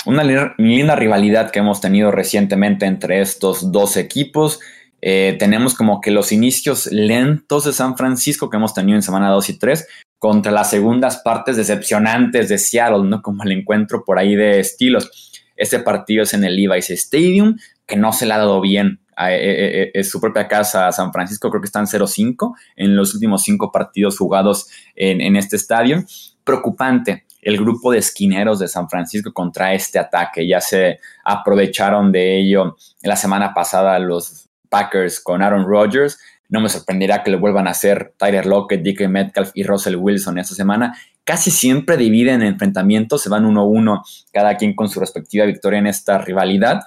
Una 0.05 0.23
linda 0.57 0.95
rivalidad 0.95 1.49
que 1.49 1.59
hemos 1.59 1.81
tenido 1.81 2.11
recientemente 2.11 2.85
entre 2.85 3.21
estos 3.21 3.71
dos 3.71 3.97
equipos. 3.97 4.59
Eh, 5.01 5.35
tenemos 5.39 5.73
como 5.73 5.99
que 5.99 6.11
los 6.11 6.31
inicios 6.31 6.87
lentos 6.91 7.65
de 7.65 7.73
San 7.73 7.97
Francisco 7.97 8.51
que 8.51 8.57
hemos 8.57 8.75
tenido 8.75 8.97
en 8.97 9.01
semana 9.01 9.29
2 9.29 9.49
y 9.49 9.57
3 9.57 9.87
contra 10.19 10.51
las 10.51 10.69
segundas 10.69 11.21
partes 11.23 11.57
decepcionantes 11.57 12.49
de 12.49 12.59
Seattle, 12.59 13.03
¿no? 13.03 13.23
Como 13.23 13.43
el 13.43 13.51
encuentro 13.51 14.03
por 14.05 14.19
ahí 14.19 14.35
de 14.35 14.59
estilos. 14.59 15.31
Este 15.55 15.79
partido 15.79 16.21
es 16.21 16.35
en 16.35 16.43
el 16.43 16.55
Levi's 16.55 16.91
Stadium, 16.91 17.57
que 17.87 17.95
no 17.95 18.13
se 18.13 18.27
le 18.27 18.33
ha 18.33 18.37
dado 18.37 18.61
bien 18.61 19.00
es 19.29 19.39
eh, 19.41 19.91
eh, 19.93 20.03
su 20.03 20.19
propia 20.19 20.47
casa, 20.47 20.91
San 20.91 21.11
Francisco, 21.11 21.49
creo 21.49 21.61
que 21.61 21.67
están 21.67 21.85
0-5 21.85 22.55
en 22.75 22.95
los 22.95 23.13
últimos 23.13 23.43
cinco 23.43 23.71
partidos 23.71 24.17
jugados 24.17 24.67
en, 24.95 25.35
este 25.35 25.55
estadio. 25.55 26.03
Preocupante 26.43 27.25
el 27.41 27.57
grupo 27.57 27.91
de 27.91 27.99
esquineros 27.99 28.59
de 28.59 28.67
San 28.67 28.89
Francisco 28.89 29.33
contra 29.33 29.73
este 29.73 29.99
ataque. 29.99 30.47
Ya 30.47 30.61
se 30.61 30.99
aprovecharon 31.23 32.11
de 32.11 32.39
ello 32.39 32.77
la 33.03 33.15
semana 33.15 33.53
pasada 33.53 33.99
los 33.99 34.49
Packers 34.69 35.19
con 35.19 35.41
Aaron 35.41 35.65
Rodgers. 35.67 36.19
No 36.49 36.61
me 36.61 36.69
sorprenderá 36.69 37.23
que 37.23 37.31
lo 37.31 37.39
vuelvan 37.39 37.67
a 37.67 37.71
hacer 37.71 38.13
Tyler 38.17 38.45
Lockett, 38.45 38.81
Dick 38.81 39.07
Metcalf 39.07 39.51
y 39.53 39.63
Russell 39.63 39.95
Wilson 39.95 40.37
esta 40.37 40.55
semana. 40.55 40.95
Casi 41.23 41.51
siempre 41.51 41.97
dividen 41.97 42.41
enfrentamientos, 42.41 43.21
se 43.21 43.29
van 43.29 43.45
1-1 43.45 44.01
cada 44.33 44.57
quien 44.57 44.75
con 44.75 44.89
su 44.89 44.99
respectiva 44.99 45.45
victoria 45.45 45.79
en 45.79 45.87
esta 45.87 46.17
rivalidad. 46.17 46.81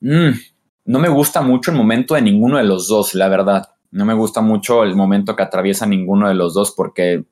Mm, 0.00 0.30
no 0.84 0.98
me 0.98 1.08
gusta 1.08 1.42
mucho 1.42 1.70
el 1.70 1.76
momento 1.76 2.14
de 2.14 2.22
ninguno 2.22 2.58
de 2.58 2.64
los 2.64 2.88
dos, 2.88 3.14
la 3.14 3.28
verdad. 3.28 3.68
No 3.90 4.04
me 4.04 4.14
gusta 4.14 4.40
mucho 4.40 4.82
el 4.82 4.96
momento 4.96 5.36
que 5.36 5.42
atraviesa 5.42 5.86
ninguno 5.86 6.28
de 6.28 6.34
los 6.34 6.54
dos 6.54 6.72
porque 6.72 7.24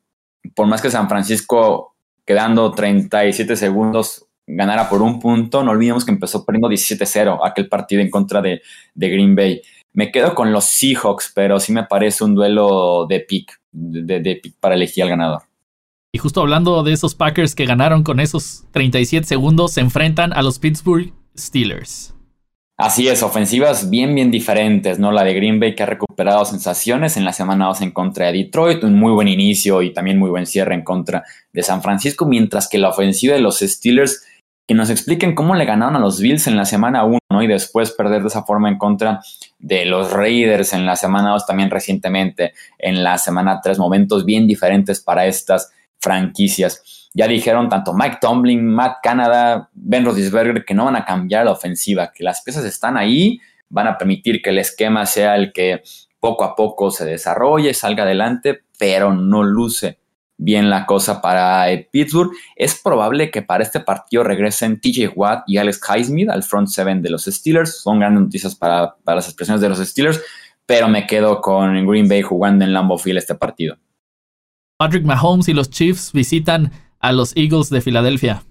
por 0.55 0.67
más 0.67 0.81
que 0.81 0.91
San 0.91 1.09
Francisco 1.09 1.95
quedando 2.25 2.71
37 2.73 3.57
segundos 3.57 4.27
ganara 4.47 4.89
por 4.89 5.03
un 5.03 5.21
punto, 5.21 5.63
no 5.63 5.71
olvidemos 5.71 6.05
que 6.05 6.13
empezó 6.13 6.45
perdiendo 6.45 6.69
17-0 6.69 7.41
aquel 7.45 7.69
partido 7.69 8.03
en 8.03 8.11
contra 8.11 8.43
de, 8.43 8.63
Green 8.95 9.35
Bay. 9.35 9.63
Me 9.93 10.11
quedo 10.11 10.35
con 10.35 10.53
los 10.53 10.65
Seahawks, 10.65 11.33
pero 11.35 11.61
sí 11.61 11.73
me 11.73 11.85
parece 11.85 12.25
un 12.25 12.35
duelo 12.35 13.07
de 13.07 13.21
pick, 13.21 13.61
de, 13.71 14.21
de 14.21 14.37
pick 14.37 14.57
para 14.59 14.75
elegir 14.75 15.05
al 15.05 15.11
ganador. 15.11 15.43
Y 16.13 16.19
justo 16.19 16.41
hablando 16.41 16.83
de 16.83 16.93
esos 16.93 17.15
Packers 17.15 17.55
que 17.55 17.67
ganaron 17.67 18.03
con 18.03 18.21
esos 18.21 18.65
37 18.73 19.27
segundos, 19.27 19.73
se 19.73 19.81
enfrentan 19.81 20.33
a 20.33 20.43
los 20.43 20.59
Pittsburgh 20.59 21.13
Steelers. 21.37 22.15
Así 22.83 23.07
es, 23.07 23.23
ofensivas 23.23 23.91
bien, 23.91 24.13
bien 24.13 24.33
diferentes, 24.33 24.99
¿no? 24.99 25.13
La 25.13 25.23
de 25.23 25.35
Green 25.35 25.61
Bay 25.61 25.77
que 25.77 25.85
ha 25.85 25.87
recuperado 25.87 26.45
sensaciones 26.45 27.17
en 27.17 27.25
la 27.25 27.33
semana 27.33 27.67
2 27.67 27.83
en 27.83 27.91
contra 27.93 28.27
de 28.27 28.33
Detroit, 28.33 28.83
un 28.83 28.99
muy 28.99 29.13
buen 29.13 29.29
inicio 29.29 29.83
y 29.83 29.93
también 29.93 30.19
muy 30.19 30.31
buen 30.31 30.47
cierre 30.47 30.75
en 30.75 30.83
contra 30.83 31.23
de 31.53 31.63
San 31.63 31.81
Francisco, 31.81 32.27
mientras 32.27 32.69
que 32.69 32.79
la 32.79 32.89
ofensiva 32.89 33.37
de 33.37 33.41
los 33.41 33.61
Steelers, 33.61 34.25
que 34.67 34.75
nos 34.75 34.91
expliquen 34.91 35.37
cómo 35.37 35.55
le 35.55 35.65
ganaron 35.65 35.95
a 35.95 36.01
los 36.01 36.19
Bills 36.19 36.49
en 36.49 36.57
la 36.57 36.65
semana 36.65 37.05
1, 37.05 37.19
¿no? 37.31 37.41
Y 37.45 37.47
después 37.47 37.93
perder 37.93 38.23
de 38.23 38.29
esa 38.29 38.43
forma 38.43 38.69
en 38.69 38.79
contra 38.79 39.21
de 39.61 39.85
los 39.85 40.11
Raiders 40.11 40.73
en 40.73 40.85
la 40.85 40.97
semana 40.97 41.31
2 41.31 41.47
también 41.47 41.71
recientemente, 41.71 42.53
en 42.81 43.05
la 43.05 43.17
semana 43.17 43.61
3, 43.63 43.79
momentos 43.79 44.25
bien 44.25 44.49
diferentes 44.49 45.01
para 45.01 45.27
estas 45.27 45.71
franquicias. 46.01 47.02
Ya 47.15 47.29
dijeron 47.29 47.69
tanto 47.69 47.93
Mike 47.93 48.19
Tomlin, 48.21 48.67
Matt 48.67 48.99
Canada, 49.03 49.71
Ben 49.75 50.05
Roethlisberger 50.05 50.65
que 50.65 50.75
no 50.75 50.87
van 50.87 50.97
a 50.97 51.05
cambiar 51.05 51.45
la 51.45 51.53
ofensiva, 51.53 52.11
que 52.13 52.25
las 52.25 52.43
piezas 52.43 52.65
están 52.65 52.97
ahí, 52.97 53.39
van 53.69 53.87
a 53.87 53.99
permitir 53.99 54.41
que 54.41 54.51
el 54.51 54.59
esquema 54.59 55.05
sea 55.07 55.37
el 55.37 55.53
que 55.53 55.83
poco 56.21 56.45
a 56.45 56.55
poco 56.55 56.91
se 56.91 57.05
desarrolle, 57.05 57.75
salga 57.75 58.05
adelante, 58.05 58.63
pero 58.79 59.13
no 59.13 59.43
luce 59.43 59.99
bien 60.37 60.71
la 60.71 60.87
cosa 60.87 61.21
para 61.21 61.71
eh, 61.71 61.89
Pittsburgh. 61.91 62.31
Es 62.57 62.81
probable 62.81 63.31
que 63.31 63.43
para 63.43 63.63
este 63.63 63.81
partido 63.81 64.25
regresen 64.25 64.81
TJ 64.81 65.13
Watt 65.15 65.45
y 65.47 65.57
Alex 65.57 65.81
Highsmith 65.89 66.31
al 66.31 66.43
front 66.43 66.69
seven 66.69 67.03
de 67.03 67.11
los 67.11 67.25
Steelers. 67.25 67.81
Son 67.81 67.99
grandes 67.99 68.23
noticias 68.23 68.55
para, 68.55 68.97
las 69.07 69.27
expresiones 69.27 69.61
de 69.61 69.69
los 69.69 69.79
Steelers, 69.79 70.21
pero 70.67 70.89
me 70.89 71.07
quedo 71.07 71.41
con 71.41 71.87
Green 71.87 72.09
Bay 72.09 72.23
jugando 72.23 72.65
en 72.65 72.73
Lambeau 72.73 72.99
Field 72.99 73.19
este 73.19 73.35
partido. 73.35 73.77
Patrick 74.77 75.05
Mahomes 75.05 75.49
y 75.49 75.55
los 75.55 75.71
Chiefs 75.71 76.13
visitan 76.13 76.73
a 77.03 77.13
los 77.13 77.37
Eagles 77.37 77.69
de 77.69 77.81
Filadelfia. 77.81 78.45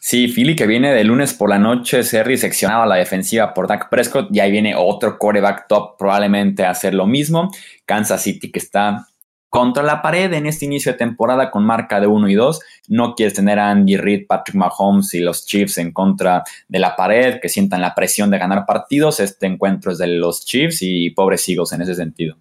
Sí, 0.00 0.26
Philly 0.26 0.56
que 0.56 0.66
viene 0.66 0.92
de 0.92 1.04
lunes 1.04 1.32
por 1.32 1.48
la 1.48 1.60
noche, 1.60 2.02
ser 2.02 2.26
diseccionado 2.26 2.82
a 2.82 2.86
la 2.86 2.96
defensiva 2.96 3.54
por 3.54 3.68
Dak 3.68 3.88
Prescott 3.88 4.28
y 4.32 4.40
ahí 4.40 4.50
viene 4.50 4.74
otro 4.76 5.16
coreback 5.16 5.68
top 5.68 5.96
probablemente 5.96 6.64
a 6.64 6.70
hacer 6.70 6.92
lo 6.92 7.06
mismo. 7.06 7.50
Kansas 7.86 8.22
City 8.22 8.50
que 8.50 8.58
está 8.58 9.06
contra 9.48 9.84
la 9.84 10.02
pared 10.02 10.32
en 10.32 10.46
este 10.46 10.64
inicio 10.64 10.92
de 10.92 10.98
temporada 10.98 11.52
con 11.52 11.64
marca 11.64 12.00
de 12.00 12.08
1 12.08 12.28
y 12.28 12.34
2. 12.34 12.60
No 12.88 13.14
quieres 13.14 13.34
tener 13.34 13.60
a 13.60 13.70
Andy 13.70 13.96
Reid, 13.96 14.26
Patrick 14.26 14.56
Mahomes 14.56 15.14
y 15.14 15.20
los 15.20 15.46
Chiefs 15.46 15.78
en 15.78 15.92
contra 15.92 16.42
de 16.66 16.78
la 16.80 16.96
pared, 16.96 17.38
que 17.40 17.48
sientan 17.48 17.80
la 17.80 17.94
presión 17.94 18.28
de 18.30 18.38
ganar 18.38 18.66
partidos. 18.66 19.20
Este 19.20 19.46
encuentro 19.46 19.92
es 19.92 19.98
de 19.98 20.08
los 20.08 20.44
Chiefs 20.44 20.78
y 20.80 21.10
pobres 21.10 21.48
Eagles 21.48 21.72
en 21.72 21.82
ese 21.82 21.94
sentido. 21.94 22.36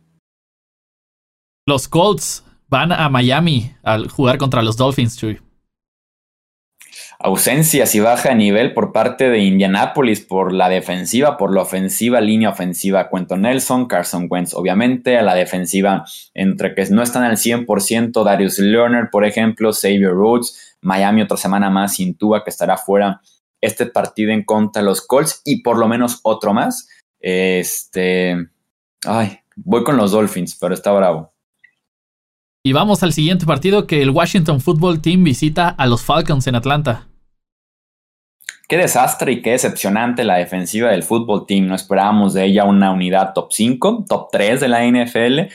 Los 1.67 1.87
Colts 1.87 2.43
van 2.71 2.93
a 2.93 3.09
Miami 3.09 3.75
al 3.83 4.07
jugar 4.07 4.37
contra 4.37 4.63
los 4.63 4.77
Dolphins, 4.77 5.17
Chuy. 5.17 5.39
Ausencias 7.19 7.93
y 7.93 7.99
baja 7.99 8.33
nivel 8.33 8.73
por 8.73 8.93
parte 8.93 9.29
de 9.29 9.39
Indianapolis 9.39 10.21
por 10.21 10.53
la 10.53 10.69
defensiva, 10.69 11.37
por 11.37 11.53
la 11.53 11.61
ofensiva, 11.61 12.19
línea 12.19 12.49
ofensiva. 12.49 13.09
Cuento 13.09 13.37
Nelson, 13.37 13.85
Carson 13.85 14.25
Wentz, 14.27 14.55
obviamente, 14.55 15.17
a 15.17 15.21
la 15.21 15.35
defensiva, 15.35 16.05
entre 16.33 16.73
que 16.73 16.83
no 16.89 17.03
están 17.03 17.23
al 17.23 17.37
100%, 17.37 18.23
Darius 18.23 18.57
Lerner, 18.57 19.09
por 19.11 19.25
ejemplo, 19.25 19.71
Xavier 19.71 20.13
Rhodes, 20.13 20.77
Miami 20.81 21.21
otra 21.21 21.37
semana 21.37 21.69
más 21.69 21.95
sin 21.95 22.15
Tua, 22.15 22.43
que 22.43 22.49
estará 22.49 22.77
fuera 22.77 23.21
este 23.59 23.85
partido 23.85 24.31
en 24.31 24.43
contra 24.43 24.81
de 24.81 24.87
los 24.87 25.05
Colts 25.05 25.41
y 25.45 25.61
por 25.61 25.77
lo 25.77 25.87
menos 25.87 26.21
otro 26.23 26.53
más. 26.53 26.87
Este. 27.19 28.35
Ay, 29.05 29.39
voy 29.57 29.83
con 29.83 29.97
los 29.97 30.11
Dolphins, 30.11 30.57
pero 30.59 30.73
está 30.73 30.91
bravo. 30.91 31.31
Y 32.63 32.73
vamos 32.73 33.01
al 33.01 33.11
siguiente 33.11 33.47
partido 33.47 33.87
que 33.87 34.03
el 34.03 34.11
Washington 34.11 34.61
Football 34.61 35.01
Team 35.01 35.23
visita 35.23 35.67
a 35.67 35.87
los 35.87 36.03
Falcons 36.03 36.45
en 36.45 36.53
Atlanta. 36.53 37.07
Qué 38.67 38.77
desastre 38.77 39.31
y 39.31 39.41
qué 39.41 39.51
decepcionante 39.51 40.23
la 40.23 40.35
defensiva 40.35 40.91
del 40.91 41.01
Football 41.01 41.47
Team. 41.47 41.65
No 41.65 41.73
esperábamos 41.73 42.35
de 42.35 42.45
ella 42.45 42.65
una 42.65 42.91
unidad 42.91 43.33
top 43.33 43.51
5, 43.51 44.05
top 44.07 44.27
3 44.31 44.59
de 44.61 44.67
la 44.67 44.85
NFL. 44.85 45.51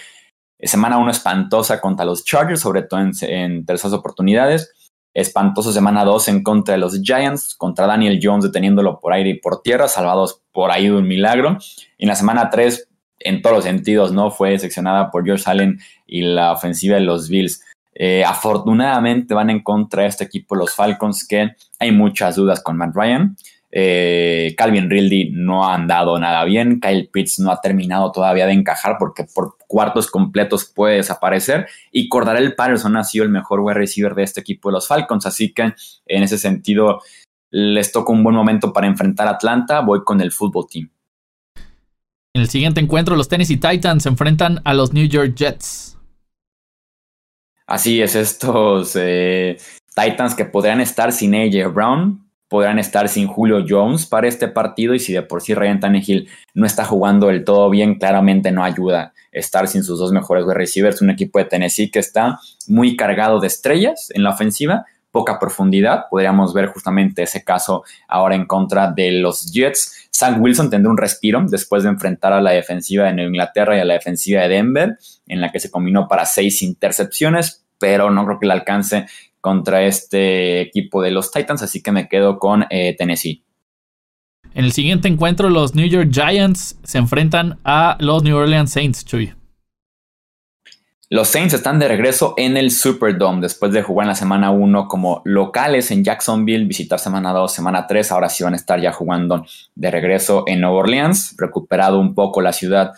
Semana 0.59 0.99
1 0.99 1.13
espantosa 1.13 1.81
contra 1.81 2.05
los 2.05 2.25
Chargers, 2.25 2.61
sobre 2.61 2.83
todo 2.83 2.99
en, 2.99 3.13
en 3.21 3.65
terceras 3.65 3.93
oportunidades. 3.93 4.73
Espantoso 5.15 5.73
semana 5.73 6.05
2 6.05 6.27
en 6.29 6.43
contra 6.43 6.75
de 6.75 6.79
los 6.79 7.01
Giants, 7.01 7.55
contra 7.55 7.87
Daniel 7.87 8.19
Jones 8.21 8.47
deteniéndolo 8.47 8.99
por 8.99 9.13
aire 9.13 9.31
y 9.31 9.35
por 9.39 9.63
tierra, 9.63 9.87
salvados 9.87 10.43
por 10.51 10.73
ahí 10.73 10.87
de 10.87 10.97
un 10.97 11.07
milagro. 11.07 11.57
Y 11.99 12.05
en 12.05 12.09
la 12.09 12.17
semana 12.17 12.51
3 12.51 12.89
en 13.21 13.43
todos 13.43 13.57
los 13.57 13.65
sentidos, 13.65 14.13
¿no? 14.13 14.31
Fue 14.31 14.59
seccionada 14.59 15.11
por 15.11 15.25
George 15.25 15.45
Allen 15.47 15.79
y 16.07 16.23
la 16.23 16.53
ofensiva 16.53 16.97
de 16.97 17.03
los 17.03 17.29
Bills. 17.29 17.63
Eh, 17.95 18.25
afortunadamente 18.25 19.35
van 19.35 19.51
en 19.51 19.63
contra 19.63 20.03
de 20.03 20.09
este 20.09 20.25
equipo, 20.25 20.55
los 20.55 20.75
Falcons, 20.75 21.27
que 21.27 21.53
hay 21.79 21.93
muchas 21.93 22.37
dudas 22.37 22.63
con 22.63 22.77
Matt 22.77 22.95
Ryan. 22.95 23.37
Eh, 23.79 24.55
Calvin 24.57 24.89
Ridley 24.89 25.31
no 25.33 25.65
ha 25.65 25.75
andado 25.75 26.19
nada 26.19 26.45
bien. 26.45 26.81
Kyle 26.81 27.09
Pitts 27.13 27.41
no 27.41 27.51
ha 27.51 27.61
terminado 27.61 28.13
todavía 28.13 28.47
de 28.47 28.53
encajar 28.53 28.97
porque 28.99 29.25
por 29.25 29.57
cuartos 29.67 30.11
completos 30.11 30.65
puede 30.65 30.97
desaparecer. 30.97 31.67
Y 31.91 32.09
Cordarel 32.09 32.55
Patterson 32.55 32.97
ha 32.97 33.05
sido 33.05 33.25
el 33.25 33.31
mejor 33.31 33.61
wide 33.61 33.75
receiver 33.75 34.15
de 34.15 34.23
este 34.23 34.41
equipo 34.41 34.69
de 34.69 34.75
los 34.75 34.89
Falcons. 34.89 35.27
Así 35.27 35.53
que 35.53 35.75
en 36.07 36.23
ese 36.23 36.39
sentido 36.39 37.01
les 37.51 37.93
toca 37.93 38.13
un 38.13 38.23
buen 38.23 38.37
momento 38.37 38.73
para 38.73 38.87
enfrentar 38.87 39.27
a 39.29 39.33
Atlanta. 39.33 39.81
Voy 39.81 40.05
con 40.05 40.21
el 40.21 40.33
fútbol 40.33 40.67
team. 40.71 40.91
En 42.37 42.43
el 42.43 42.51
siguiente 42.51 42.83
encuentro, 42.83 43.17
los 43.17 43.31
Tennessee 43.31 43.57
Titans 43.57 44.03
se 44.03 44.11
enfrentan 44.11 44.61
a 44.65 44.75
los 44.75 44.93
New 44.93 45.09
York 45.09 45.33
Jets. 45.35 45.97
Así 47.67 48.03
es, 48.03 48.15
estos 48.15 48.95
eh, 48.95 49.57
Titans 49.95 50.35
que 50.35 50.45
podrían 50.45 50.83
estar 50.83 51.13
sin 51.13 51.35
AJ 51.35 51.73
Brown, 51.73 52.29
podrán 52.47 52.79
estar 52.79 53.09
sin 53.09 53.27
Julio 53.27 53.65
Jones 53.67 54.05
para 54.05 54.29
este 54.29 54.49
partido 54.49 54.93
y 54.93 54.99
si 54.99 55.15
de 55.15 55.23
por 55.23 55.41
sí 55.41 55.55
Ryan 55.55 55.81
Tannehill 55.81 56.29
no 56.53 56.67
está 56.67 56.85
jugando 56.85 57.29
del 57.29 57.43
todo 57.43 57.71
bien, 57.71 57.95
claramente 57.95 58.53
no 58.53 58.63
ayuda 58.63 59.15
estar 59.33 59.67
sin 59.67 59.83
sus 59.83 59.99
dos 59.99 60.13
mejores 60.13 60.45
receivers, 60.47 61.01
un 61.01 61.09
equipo 61.09 61.39
de 61.39 61.47
Tennessee 61.47 61.91
que 61.91 62.01
está 62.01 62.39
muy 62.69 62.97
cargado 62.97 63.41
de 63.41 63.47
estrellas 63.47 64.11
en 64.15 64.25
la 64.25 64.31
ofensiva, 64.31 64.85
poca 65.11 65.39
profundidad. 65.39 66.05
Podríamos 66.11 66.53
ver 66.53 66.67
justamente 66.67 67.23
ese 67.23 67.45
caso 67.45 67.85
ahora 68.09 68.35
en 68.35 68.47
contra 68.47 68.93
de 68.93 69.13
los 69.13 69.53
Jets. 69.53 70.09
Sam 70.11 70.43
Wilson 70.43 70.71
tendrá 70.71 70.91
un 70.91 70.99
respiro 70.99 71.43
después 71.47 71.83
de 71.83 71.91
enfrentar 71.91 72.33
a 72.33 72.41
la 72.41 72.51
defensiva 72.53 73.07
de 73.07 73.15
Nueva 73.15 73.29
Inglaterra 73.29 73.77
y 73.77 73.81
a 73.81 73.85
la 73.85 73.95
defensiva 73.95 74.43
de 74.43 74.49
Denver, 74.49 74.99
en 75.27 75.41
la 75.41 75.51
que 75.53 75.61
se 75.61 75.71
combinó 75.71 76.09
para 76.09 76.25
seis 76.25 76.63
intercepciones, 76.63 77.65
pero 77.79 78.11
no 78.11 78.25
creo 78.25 78.39
que 78.39 78.47
le 78.47 78.53
alcance 78.53 79.07
contra 79.41 79.83
este 79.83 80.61
equipo 80.61 81.03
de 81.03 81.13
los 81.13 81.31
Titans, 81.31 81.63
así 81.63 81.83
que 81.83 81.93
me 81.93 82.09
quedo 82.09 82.39
con 82.39 82.67
eh, 82.71 82.97
Tennessee. 82.99 83.45
En 84.55 84.65
el 84.65 84.73
siguiente 84.73 85.07
encuentro, 85.07 85.51
los 85.51 85.75
New 85.75 85.87
York 85.87 86.09
Giants 86.11 86.79
se 86.83 86.99
enfrentan 86.99 87.59
a 87.63 87.97
los 88.01 88.23
New 88.23 88.37
Orleans 88.37 88.73
Saints, 88.73 89.05
Chuy. 89.05 89.35
Los 91.09 91.29
Saints 91.29 91.55
están 91.55 91.79
de 91.79 91.87
regreso 91.87 92.35
en 92.37 92.57
el 92.57 92.73
Superdome 92.73 93.41
después 93.41 93.71
de 93.71 93.85
jugar 93.85 94.07
en 94.07 94.09
la 94.09 94.15
semana 94.17 94.51
1 94.51 94.89
como 94.89 95.23
locales 95.25 95.93
en 95.93 96.03
Jacksonville, 96.03 96.65
visitar 96.65 96.99
semana 96.99 97.33
2, 97.33 97.55
semana 97.55 97.87
3. 97.87 98.11
Ahora 98.11 98.29
sí 98.29 98.43
van 98.43 98.55
a 98.55 98.57
estar 98.57 98.81
ya 98.81 98.91
jugando 98.91 99.47
de 99.77 99.91
regreso 99.93 100.43
en 100.49 100.61
Nueva 100.61 100.79
Orleans, 100.79 101.37
recuperado 101.39 102.01
un 102.01 102.13
poco 102.13 102.41
la 102.41 102.53
ciudad 102.53 102.91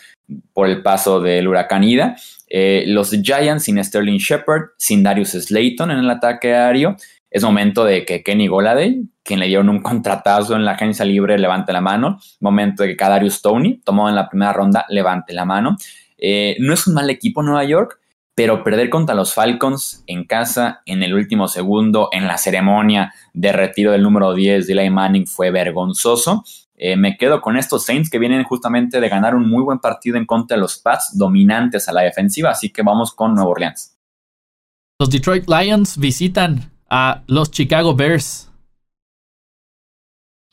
por 0.55 0.69
el 0.69 0.81
paso 0.81 1.21
del 1.21 1.49
huracán 1.49 1.85
Ida. 1.85 2.17
Eh, 2.49 2.85
los 2.87 3.11
Giants 3.11 3.65
sin 3.65 3.85
Sterling 3.85 4.17
Shepard, 4.17 4.71
sin 4.79 5.03
Darius 5.03 5.33
Slayton 5.33 5.91
en 5.91 5.99
el 5.99 6.09
ataque 6.09 6.55
aéreo. 6.55 6.97
Es 7.31 7.43
momento 7.43 7.85
de 7.85 8.07
que 8.07 8.23
Kenny 8.23 8.49
Goladay, 8.49 9.03
quien 9.23 9.39
le 9.39 9.49
dieron 9.49 9.69
un 9.69 9.83
contratazo 9.83 10.57
en 10.57 10.65
la 10.65 10.73
agencia 10.73 11.05
libre, 11.05 11.37
levante 11.37 11.75
la 11.75 11.83
mano. 11.83 12.19
Momento 12.41 12.85
de 12.85 12.89
que 12.89 12.97
Kadarius 12.97 13.43
Tony, 13.43 13.83
tomado 13.85 14.09
en 14.09 14.15
la 14.15 14.31
primera 14.31 14.55
ronda, 14.55 14.87
levante 14.89 15.35
la 15.35 15.45
mano. 15.45 15.77
Eh, 16.19 16.57
no 16.61 16.75
es 16.75 16.87
un 16.87 16.95
mal 16.95 17.09
equipo 17.11 17.43
Nueva 17.43 17.65
York, 17.65 18.01
pero 18.35 18.63
perder 18.63 18.91
contra 18.91 19.15
los 19.15 19.35
Falcons 19.35 20.05
en 20.07 20.25
casa 20.25 20.83
en 20.87 21.03
el 21.03 21.15
último 21.15 21.49
segundo, 21.49 22.09
en 22.13 22.27
la 22.27 22.39
ceremonia 22.39 23.13
de 23.33 23.53
retiro 23.53 23.93
del 23.93 24.03
número 24.03 24.35
10 24.35 24.67
de 24.67 24.73
Eli 24.75 24.91
Manning 24.91 25.27
fue 25.27 25.51
vergonzoso. 25.51 26.45
Eh, 26.77 26.97
me 26.97 27.17
quedo 27.17 27.41
con 27.41 27.57
estos 27.57 27.85
Saints 27.85 28.09
que 28.09 28.21
vienen 28.21 28.45
justamente 28.45 29.01
de 29.01 29.09
ganar 29.09 29.35
un 29.35 29.49
muy 29.49 29.65
buen 29.65 29.81
partido 29.81 30.17
en 30.17 30.27
contra 30.27 30.57
de 30.57 30.61
los 30.61 30.79
Pats, 30.79 31.19
dominantes 31.19 31.89
a 31.89 31.93
la 31.93 32.03
defensiva, 32.03 32.51
así 32.51 32.71
que 32.71 32.83
vamos 32.83 33.13
con 33.13 33.35
Nueva 33.35 33.51
Orleans. 33.51 33.97
Los 35.01 35.11
Detroit 35.11 35.49
Lions 35.49 35.99
visitan 35.99 36.71
a 36.89 37.23
los 37.27 37.51
Chicago 37.51 37.95
Bears. 37.95 38.48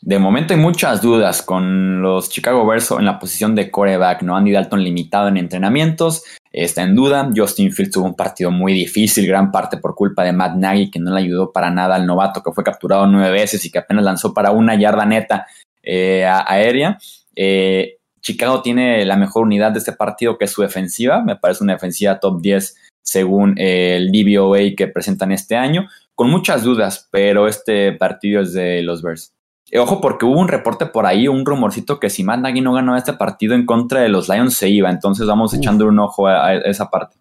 De 0.01 0.19
momento 0.19 0.53
hay 0.53 0.59
muchas 0.59 1.01
dudas 1.01 1.41
con 1.41 2.01
los 2.01 2.29
Chicago 2.29 2.65
Bears 2.65 2.91
en 2.91 3.05
la 3.05 3.17
posición 3.17 3.55
de 3.55 3.71
coreback, 3.71 4.21
¿no? 4.21 4.35
Andy 4.35 4.51
Dalton 4.51 4.83
limitado 4.83 5.29
en 5.29 5.37
entrenamientos, 5.37 6.23
está 6.51 6.83
en 6.83 6.95
duda. 6.95 7.29
Justin 7.35 7.71
Fields 7.71 7.93
tuvo 7.93 8.05
un 8.05 8.15
partido 8.15 8.51
muy 8.51 8.73
difícil, 8.73 9.25
gran 9.25 9.51
parte 9.51 9.77
por 9.77 9.95
culpa 9.95 10.23
de 10.23 10.31
Matt 10.31 10.57
Nagy, 10.57 10.91
que 10.91 10.99
no 10.99 11.13
le 11.13 11.21
ayudó 11.21 11.51
para 11.51 11.71
nada 11.71 11.95
al 11.95 12.05
novato, 12.05 12.43
que 12.43 12.51
fue 12.51 12.63
capturado 12.63 13.07
nueve 13.07 13.31
veces 13.31 13.65
y 13.65 13.71
que 13.71 13.79
apenas 13.79 14.03
lanzó 14.03 14.33
para 14.33 14.51
una 14.51 14.75
yarda 14.75 15.05
neta 15.05 15.47
eh, 15.81 16.25
aérea. 16.25 16.97
Eh, 17.35 17.97
Chicago 18.21 18.61
tiene 18.61 19.05
la 19.05 19.17
mejor 19.17 19.43
unidad 19.43 19.71
de 19.71 19.79
este 19.79 19.93
partido, 19.93 20.37
que 20.37 20.45
es 20.45 20.51
su 20.51 20.61
defensiva. 20.61 21.21
Me 21.23 21.35
parece 21.35 21.63
una 21.63 21.73
defensiva 21.73 22.19
top 22.19 22.41
10 22.41 22.75
según 23.03 23.53
el 23.57 24.11
DVOA 24.11 24.75
que 24.75 24.87
presentan 24.87 25.31
este 25.31 25.55
año. 25.55 25.87
Con 26.15 26.31
muchas 26.31 26.63
dudas, 26.63 27.07
pero 27.11 27.47
este 27.47 27.91
partido 27.91 28.41
es 28.41 28.53
de 28.53 28.81
los 28.81 29.01
Bears. 29.03 29.34
Eh, 29.71 29.79
ojo, 29.79 29.99
porque 29.99 30.25
hubo 30.25 30.39
un 30.39 30.47
reporte 30.47 30.85
por 30.85 31.05
ahí, 31.05 31.27
un 31.27 31.45
rumorcito 31.45 31.99
que 31.99 32.09
si 32.09 32.23
Matt 32.23 32.39
Nagy 32.39 32.61
no 32.61 32.73
ganó 32.73 32.95
este 32.95 33.13
partido 33.13 33.55
en 33.55 33.65
contra 33.65 34.01
de 34.01 34.09
los 34.09 34.29
Lions 34.29 34.55
se 34.55 34.69
iba. 34.69 34.89
Entonces 34.89 35.25
vamos 35.25 35.53
echando 35.53 35.87
un 35.87 35.99
ojo 35.99 36.27
a, 36.27 36.53
esa 36.55 36.89
parte. 36.89 37.17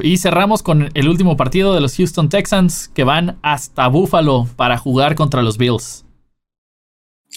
y 0.00 0.18
cerramos 0.18 0.62
con 0.62 0.90
el 0.94 1.08
último 1.08 1.36
partido 1.36 1.74
de 1.74 1.80
los 1.80 1.96
Houston 1.96 2.28
Texans 2.28 2.88
que 2.88 3.04
van 3.04 3.38
hasta 3.42 3.88
Buffalo 3.88 4.46
para 4.56 4.76
jugar 4.76 5.14
contra 5.14 5.42
los 5.42 5.56
Bills. 5.56 6.04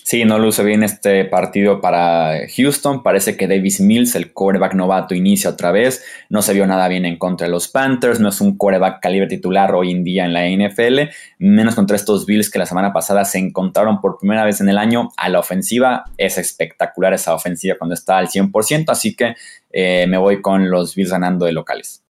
Sí, 0.08 0.24
no 0.24 0.38
luce 0.38 0.64
bien 0.64 0.84
este 0.84 1.26
partido 1.26 1.82
para 1.82 2.42
Houston. 2.56 3.02
Parece 3.02 3.36
que 3.36 3.48
Davis 3.48 3.82
Mills, 3.82 4.14
el 4.14 4.34
quarterback 4.34 4.76
novato, 4.76 5.16
inicia 5.16 5.50
otra 5.50 5.72
vez. 5.72 6.06
No 6.30 6.44
se 6.44 6.54
vio 6.54 6.68
nada 6.68 6.88
bien 6.88 7.06
en 7.06 7.18
contra 7.18 7.48
de 7.48 7.52
los 7.52 7.68
Panthers. 7.68 8.20
No 8.20 8.30
es 8.30 8.40
un 8.40 8.56
quarterback 8.56 9.02
calibre 9.02 9.28
titular 9.28 9.74
hoy 9.74 9.90
en 9.90 10.04
día 10.04 10.26
en 10.26 10.34
la 10.34 10.48
NFL. 10.48 11.10
Menos 11.40 11.74
contra 11.74 11.96
estos 11.96 12.28
Bills 12.28 12.52
que 12.52 12.60
la 12.60 12.68
semana 12.68 12.94
pasada 12.94 13.26
se 13.26 13.40
encontraron 13.40 14.00
por 14.00 14.20
primera 14.20 14.46
vez 14.46 14.62
en 14.62 14.70
el 14.70 14.78
año 14.78 15.10
a 15.18 15.28
la 15.28 15.40
ofensiva. 15.40 16.04
Es 16.18 16.38
espectacular 16.38 17.16
esa 17.16 17.34
ofensiva 17.34 17.76
cuando 17.80 17.96
está 17.96 18.20
al 18.20 18.28
100%. 18.28 18.86
Así 18.90 19.16
que 19.16 19.34
eh, 19.72 20.06
me 20.08 20.20
voy 20.20 20.40
con 20.40 20.70
los 20.70 20.94
Bills 20.94 21.10
ganando 21.10 21.48
de 21.48 21.54
locales. 21.54 22.05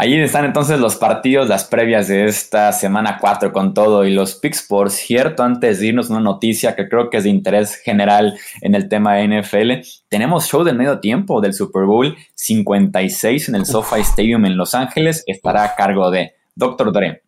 Ahí 0.00 0.14
están 0.14 0.44
entonces 0.44 0.78
los 0.78 0.94
partidos, 0.94 1.48
las 1.48 1.64
previas 1.64 2.06
de 2.06 2.26
esta 2.26 2.70
semana 2.70 3.18
4 3.20 3.52
con 3.52 3.74
todo 3.74 4.04
y 4.04 4.14
los 4.14 4.36
picks. 4.36 4.62
Por 4.62 4.90
cierto, 4.90 5.42
antes 5.42 5.80
de 5.80 5.88
irnos 5.88 6.08
una 6.08 6.20
noticia 6.20 6.76
que 6.76 6.88
creo 6.88 7.10
que 7.10 7.16
es 7.16 7.24
de 7.24 7.30
interés 7.30 7.74
general 7.74 8.38
en 8.60 8.76
el 8.76 8.88
tema 8.88 9.16
de 9.16 9.26
NFL, 9.26 9.72
tenemos 10.08 10.46
show 10.46 10.62
del 10.62 10.76
medio 10.76 11.00
tiempo 11.00 11.40
del 11.40 11.52
Super 11.52 11.82
Bowl 11.82 12.16
56 12.36 13.48
en 13.48 13.56
el 13.56 13.66
SoFi 13.66 14.02
Stadium 14.02 14.46
en 14.46 14.56
Los 14.56 14.72
Ángeles. 14.76 15.24
Estará 15.26 15.64
a 15.64 15.74
cargo 15.74 16.12
de 16.12 16.30
Dr. 16.54 16.92
Dre, 16.92 17.24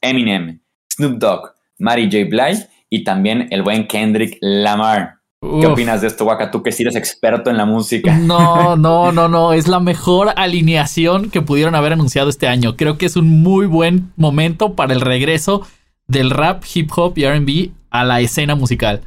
Eminem, 0.00 0.60
Snoop 0.96 1.18
Dogg, 1.18 1.52
Mary 1.76 2.04
J. 2.04 2.24
Blige 2.30 2.68
y 2.88 3.04
también 3.04 3.48
el 3.50 3.62
buen 3.62 3.86
Kendrick 3.86 4.38
Lamar. 4.40 5.16
¿Qué 5.60 5.66
opinas 5.66 6.00
de 6.00 6.06
esto, 6.06 6.24
Waka? 6.24 6.50
Tú 6.50 6.62
que 6.62 6.72
sí 6.72 6.82
eres 6.82 6.96
experto 6.96 7.50
en 7.50 7.56
la 7.56 7.66
música. 7.66 8.16
No, 8.16 8.76
no, 8.78 9.12
no, 9.12 9.28
no. 9.28 9.52
Es 9.52 9.68
la 9.68 9.80
mejor 9.80 10.32
alineación 10.36 11.30
que 11.30 11.42
pudieron 11.42 11.74
haber 11.74 11.92
anunciado 11.92 12.28
este 12.28 12.48
año. 12.48 12.76
Creo 12.76 12.98
que 12.98 13.06
es 13.06 13.16
un 13.16 13.42
muy 13.42 13.66
buen 13.66 14.12
momento 14.16 14.74
para 14.74 14.94
el 14.94 15.00
regreso 15.00 15.62
del 16.06 16.30
rap, 16.30 16.64
hip 16.74 16.90
hop 16.96 17.16
y 17.16 17.26
RB 17.26 17.70
a 17.90 18.04
la 18.04 18.20
escena 18.20 18.54
musical. 18.54 19.02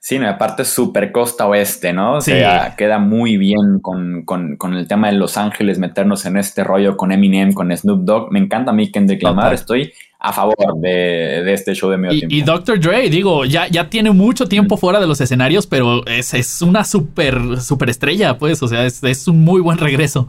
Sí, 0.00 0.18
no, 0.18 0.28
aparte 0.28 0.62
es 0.62 0.68
súper 0.68 1.12
costa 1.12 1.46
oeste, 1.46 1.92
¿no? 1.92 2.14
O 2.14 2.20
sea, 2.20 2.74
queda 2.76 2.98
muy 2.98 3.36
bien 3.36 3.80
con, 3.80 4.24
con, 4.24 4.74
el 4.74 4.86
tema 4.86 5.08
de 5.08 5.14
Los 5.14 5.36
Ángeles, 5.36 5.78
meternos 5.78 6.26
en 6.26 6.36
este 6.36 6.64
rollo 6.64 6.96
con 6.96 7.12
Eminem, 7.12 7.52
con 7.52 7.76
Snoop 7.76 8.04
Dogg. 8.04 8.32
Me 8.32 8.38
encanta 8.38 8.72
a 8.72 8.74
mí 8.74 8.90
Kendrick 8.90 9.22
Lamar, 9.22 9.54
estoy 9.54 9.92
a 10.18 10.32
favor 10.32 10.56
de, 10.80 11.52
este 11.52 11.74
show 11.74 11.90
de 11.90 11.98
medio 11.98 12.14
y, 12.14 12.18
tiempo. 12.20 12.34
Y 12.34 12.42
Dr. 12.42 12.80
Dre, 12.80 13.10
digo, 13.10 13.44
ya, 13.44 13.68
ya 13.68 13.90
tiene 13.90 14.10
mucho 14.10 14.48
tiempo 14.48 14.76
fuera 14.76 15.00
de 15.00 15.06
los 15.06 15.20
escenarios, 15.20 15.66
pero 15.66 16.06
es, 16.06 16.34
es 16.34 16.62
una 16.62 16.84
super, 16.84 17.60
super 17.60 17.90
estrella, 17.90 18.38
pues, 18.38 18.62
o 18.62 18.68
sea, 18.68 18.84
es, 18.84 19.02
es 19.02 19.26
un 19.28 19.42
muy 19.44 19.60
buen 19.60 19.78
regreso 19.78 20.28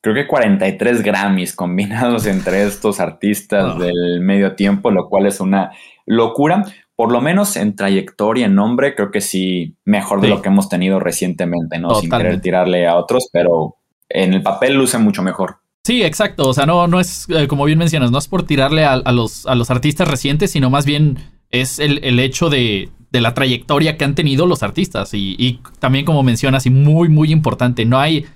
creo 0.00 0.14
que 0.14 0.26
43 0.26 1.02
Grammys 1.02 1.54
combinados 1.54 2.26
entre 2.26 2.64
estos 2.64 3.00
artistas 3.00 3.74
ah. 3.76 3.78
del 3.78 4.20
medio 4.20 4.54
tiempo, 4.54 4.90
lo 4.90 5.08
cual 5.08 5.26
es 5.26 5.40
una 5.40 5.72
locura 6.06 6.64
por 7.00 7.12
lo 7.12 7.22
menos 7.22 7.56
en 7.56 7.76
trayectoria, 7.76 8.44
en 8.44 8.54
nombre, 8.54 8.94
creo 8.94 9.10
que 9.10 9.22
sí, 9.22 9.74
mejor 9.86 10.20
de 10.20 10.28
lo 10.28 10.42
que 10.42 10.50
hemos 10.50 10.68
tenido 10.68 11.00
recientemente, 11.00 11.78
¿no? 11.78 11.94
Sin 11.94 12.10
querer 12.10 12.42
tirarle 12.42 12.86
a 12.86 12.96
otros, 12.96 13.30
pero 13.32 13.76
en 14.10 14.34
el 14.34 14.42
papel 14.42 14.74
luce 14.74 14.98
mucho 14.98 15.22
mejor. 15.22 15.60
Sí, 15.82 16.02
exacto. 16.02 16.46
O 16.46 16.52
sea, 16.52 16.66
no, 16.66 16.86
no 16.88 17.00
es, 17.00 17.26
eh, 17.30 17.48
como 17.48 17.64
bien 17.64 17.78
mencionas, 17.78 18.10
no 18.10 18.18
es 18.18 18.28
por 18.28 18.42
tirarle 18.42 18.84
a, 18.84 18.98
los, 19.12 19.46
a 19.46 19.54
los 19.54 19.70
artistas 19.70 20.08
recientes, 20.08 20.50
sino 20.50 20.68
más 20.68 20.84
bien 20.84 21.16
es 21.48 21.78
el, 21.78 22.20
hecho 22.20 22.50
de, 22.50 22.90
de, 23.10 23.20
la 23.22 23.32
trayectoria 23.32 23.96
que 23.96 24.04
han 24.04 24.14
tenido 24.14 24.44
los 24.44 24.62
artistas. 24.62 25.14
Y, 25.14 25.36
y, 25.38 25.62
también, 25.78 26.04
como 26.04 26.22
mencionas, 26.22 26.66
y 26.66 26.70
muy, 26.70 27.08
muy 27.08 27.32
importante, 27.32 27.86
no 27.86 27.98
hay, 27.98 28.26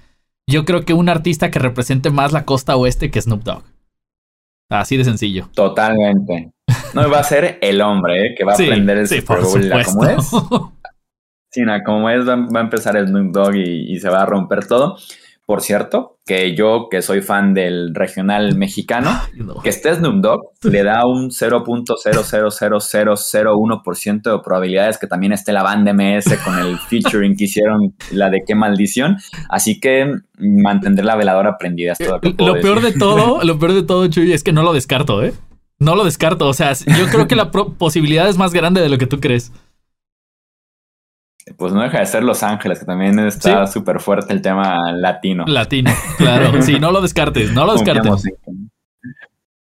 yo 0.47 0.65
creo 0.65 0.87
que 0.87 0.95
un 0.95 1.11
artista 1.11 1.51
que 1.51 1.59
represente 1.59 2.09
más 2.09 2.33
la 2.33 2.47
costa 2.47 2.77
oeste 2.77 3.11
que 3.11 3.21
Snoop 3.21 3.43
Dogg. 3.43 3.63
Así 4.71 4.97
de 4.97 5.05
sencillo. 5.05 5.51
Totalmente. 5.55 6.54
No 6.95 7.11
va 7.11 7.19
a 7.19 7.25
ser 7.25 7.59
el 7.61 7.81
hombre 7.81 8.27
¿eh? 8.27 8.35
que 8.37 8.45
va 8.45 8.53
a 8.53 8.55
aprender 8.55 8.99
el 8.99 9.09
Super 9.09 9.41
Bowl 9.41 9.71
como 9.85 10.07
es. 10.07 10.31
Sí, 11.55 11.63
como 11.87 12.11
es, 12.11 12.29
va, 12.29 12.33
a 12.33 12.61
empezar 12.61 12.97
el 12.97 13.07
Snoop 13.07 13.33
Dogg 13.33 13.55
y, 13.55 13.97
se 14.01 14.09
va 14.09 14.23
a 14.23 14.27
romper 14.27 14.67
todo. 14.67 14.97
Por 15.47 15.61
cierto, 15.61 16.19
que 16.27 16.57
yo, 16.57 16.89
que 16.91 17.01
soy 17.01 17.23
fan 17.23 17.55
del 17.55 17.95
regional 17.95 18.57
mexicano, 18.57 19.13
que 19.63 19.69
esté 19.69 19.95
Snoop 19.95 20.17
Dogg 20.17 20.41
le 20.65 20.83
da 20.83 21.07
un 21.07 21.31
0.000001% 21.31 24.23
de 24.23 24.41
probabilidades 24.43 24.99
que 24.99 25.07
también 25.07 25.33
esté 25.33 25.53
la 25.53 25.63
banda 25.63 25.93
MS 25.93 26.37
con 26.45 26.59
el 26.59 26.77
featuring 26.89 27.37
que 27.37 27.45
hicieron, 27.45 27.95
la 28.11 28.31
de 28.31 28.43
qué 28.45 28.57
maldición. 28.57 29.19
Así 29.49 29.79
que 29.79 30.13
mantendré 30.37 31.05
la 31.05 31.15
veladora 31.15 31.57
prendida. 31.57 31.95
lo, 32.01 32.21
peor 32.61 32.81
de 32.81 32.95
todo, 32.95 33.45
lo 33.45 33.61
peor 33.61 33.75
de 33.75 33.85
todo, 33.85 34.09
Chuy, 34.09 34.33
es 34.33 34.43
que 34.43 34.53
no 34.53 34.65
lo 34.65 34.73
descarto, 34.73 35.23
¿eh? 35.23 35.35
No 35.85 35.95
lo 35.95 36.05
descarto. 36.05 36.49
O 36.49 36.55
sea, 36.55 36.73
yo 36.73 37.07
creo 37.11 37.29
que 37.29 37.37
la 37.37 37.51
posibilidad 37.79 38.29
es 38.29 38.39
más 38.39 38.53
grande 38.53 38.81
de 38.81 38.89
lo 38.89 38.99
que 38.99 39.07
tú 39.07 39.21
crees 39.21 39.53
pues 41.57 41.73
no 41.73 41.83
deja 41.83 42.01
de 42.01 42.07
ser 42.07 42.25
Los 42.25 42.43
Ángeles, 42.43 42.79
que 42.79 42.87
también 42.87 43.19
está 43.19 43.67
súper 43.67 44.01
fuerte 44.01 44.33
el 44.33 44.41
tema 44.41 44.93
latino. 44.93 45.45
Latino, 45.47 45.93
claro. 46.17 46.63
sí, 46.63 46.79
no 46.81 46.91
lo 46.91 47.03
descartes, 47.03 47.53
no 47.53 47.67
lo 47.67 47.75
descartes 47.75 48.25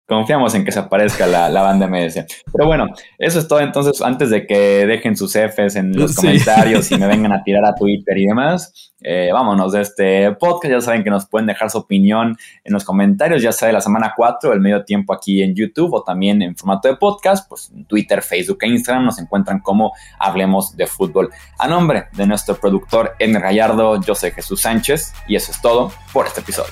confiamos 0.07 0.55
en 0.55 0.63
que 0.63 0.71
se 0.71 0.79
aparezca 0.79 1.27
la, 1.27 1.61
banda 1.61 1.87
MS. 1.87 2.25
Pero 2.51 2.65
bueno, 2.65 2.87
eso 3.17 3.39
es 3.39 3.47
todo. 3.47 3.59
Entonces, 3.59 4.01
antes 4.01 4.29
de 4.29 4.47
que 4.47 4.85
dejen 4.85 5.17
sus 5.17 5.33
Fs 5.33 5.75
en 5.75 5.91
los 5.91 6.15
comentarios 6.15 6.89
y 6.91 6.97
me 6.97 7.07
vengan 7.07 7.33
a 7.33 7.43
tirar 7.43 7.65
a 7.65 7.75
Twitter 7.75 8.17
y 8.17 8.25
demás, 8.25 8.93
eh, 9.01 9.29
vámonos 9.31 9.73
de 9.73 9.81
este 9.81 10.31
podcast. 10.33 10.71
Ya 10.71 10.81
saben 10.81 11.03
que 11.03 11.09
nos 11.09 11.27
pueden 11.27 11.45
dejar 11.45 11.69
su 11.69 11.77
opinión 11.77 12.37
en 12.63 12.73
los 12.73 12.85
comentarios, 12.85 13.41
ya 13.41 13.51
sea 13.51 13.67
de 13.67 13.73
la 13.73 13.81
semana 13.81 14.13
4, 14.15 14.53
el 14.53 14.61
medio 14.61 14.85
tiempo 14.85 15.13
aquí 15.13 15.43
en 15.43 15.53
YouTube 15.53 15.93
o 15.93 16.03
también 16.03 16.41
en 16.41 16.55
formato 16.55 16.87
de 16.87 16.95
podcast. 16.95 17.47
Pues 17.49 17.69
en 17.75 17.85
Twitter, 17.85 18.21
Facebook 18.21 18.59
e 18.61 18.67
Instagram 18.67 19.05
nos 19.05 19.19
encuentran 19.19 19.59
como 19.59 19.91
Hablemos 20.19 20.75
de 20.77 20.87
Fútbol. 20.87 21.29
A 21.59 21.67
nombre 21.67 22.05
de 22.13 22.25
nuestro 22.25 22.55
productor 22.55 23.13
Edgar 23.19 23.43
Gallardo, 23.43 24.01
yo 24.01 24.15
soy 24.15 24.31
Jesús 24.31 24.61
Sánchez 24.61 25.13
y 25.27 25.35
eso 25.35 25.51
es 25.51 25.61
todo 25.61 25.91
por 26.13 26.27
este 26.27 26.39
episodio. 26.39 26.71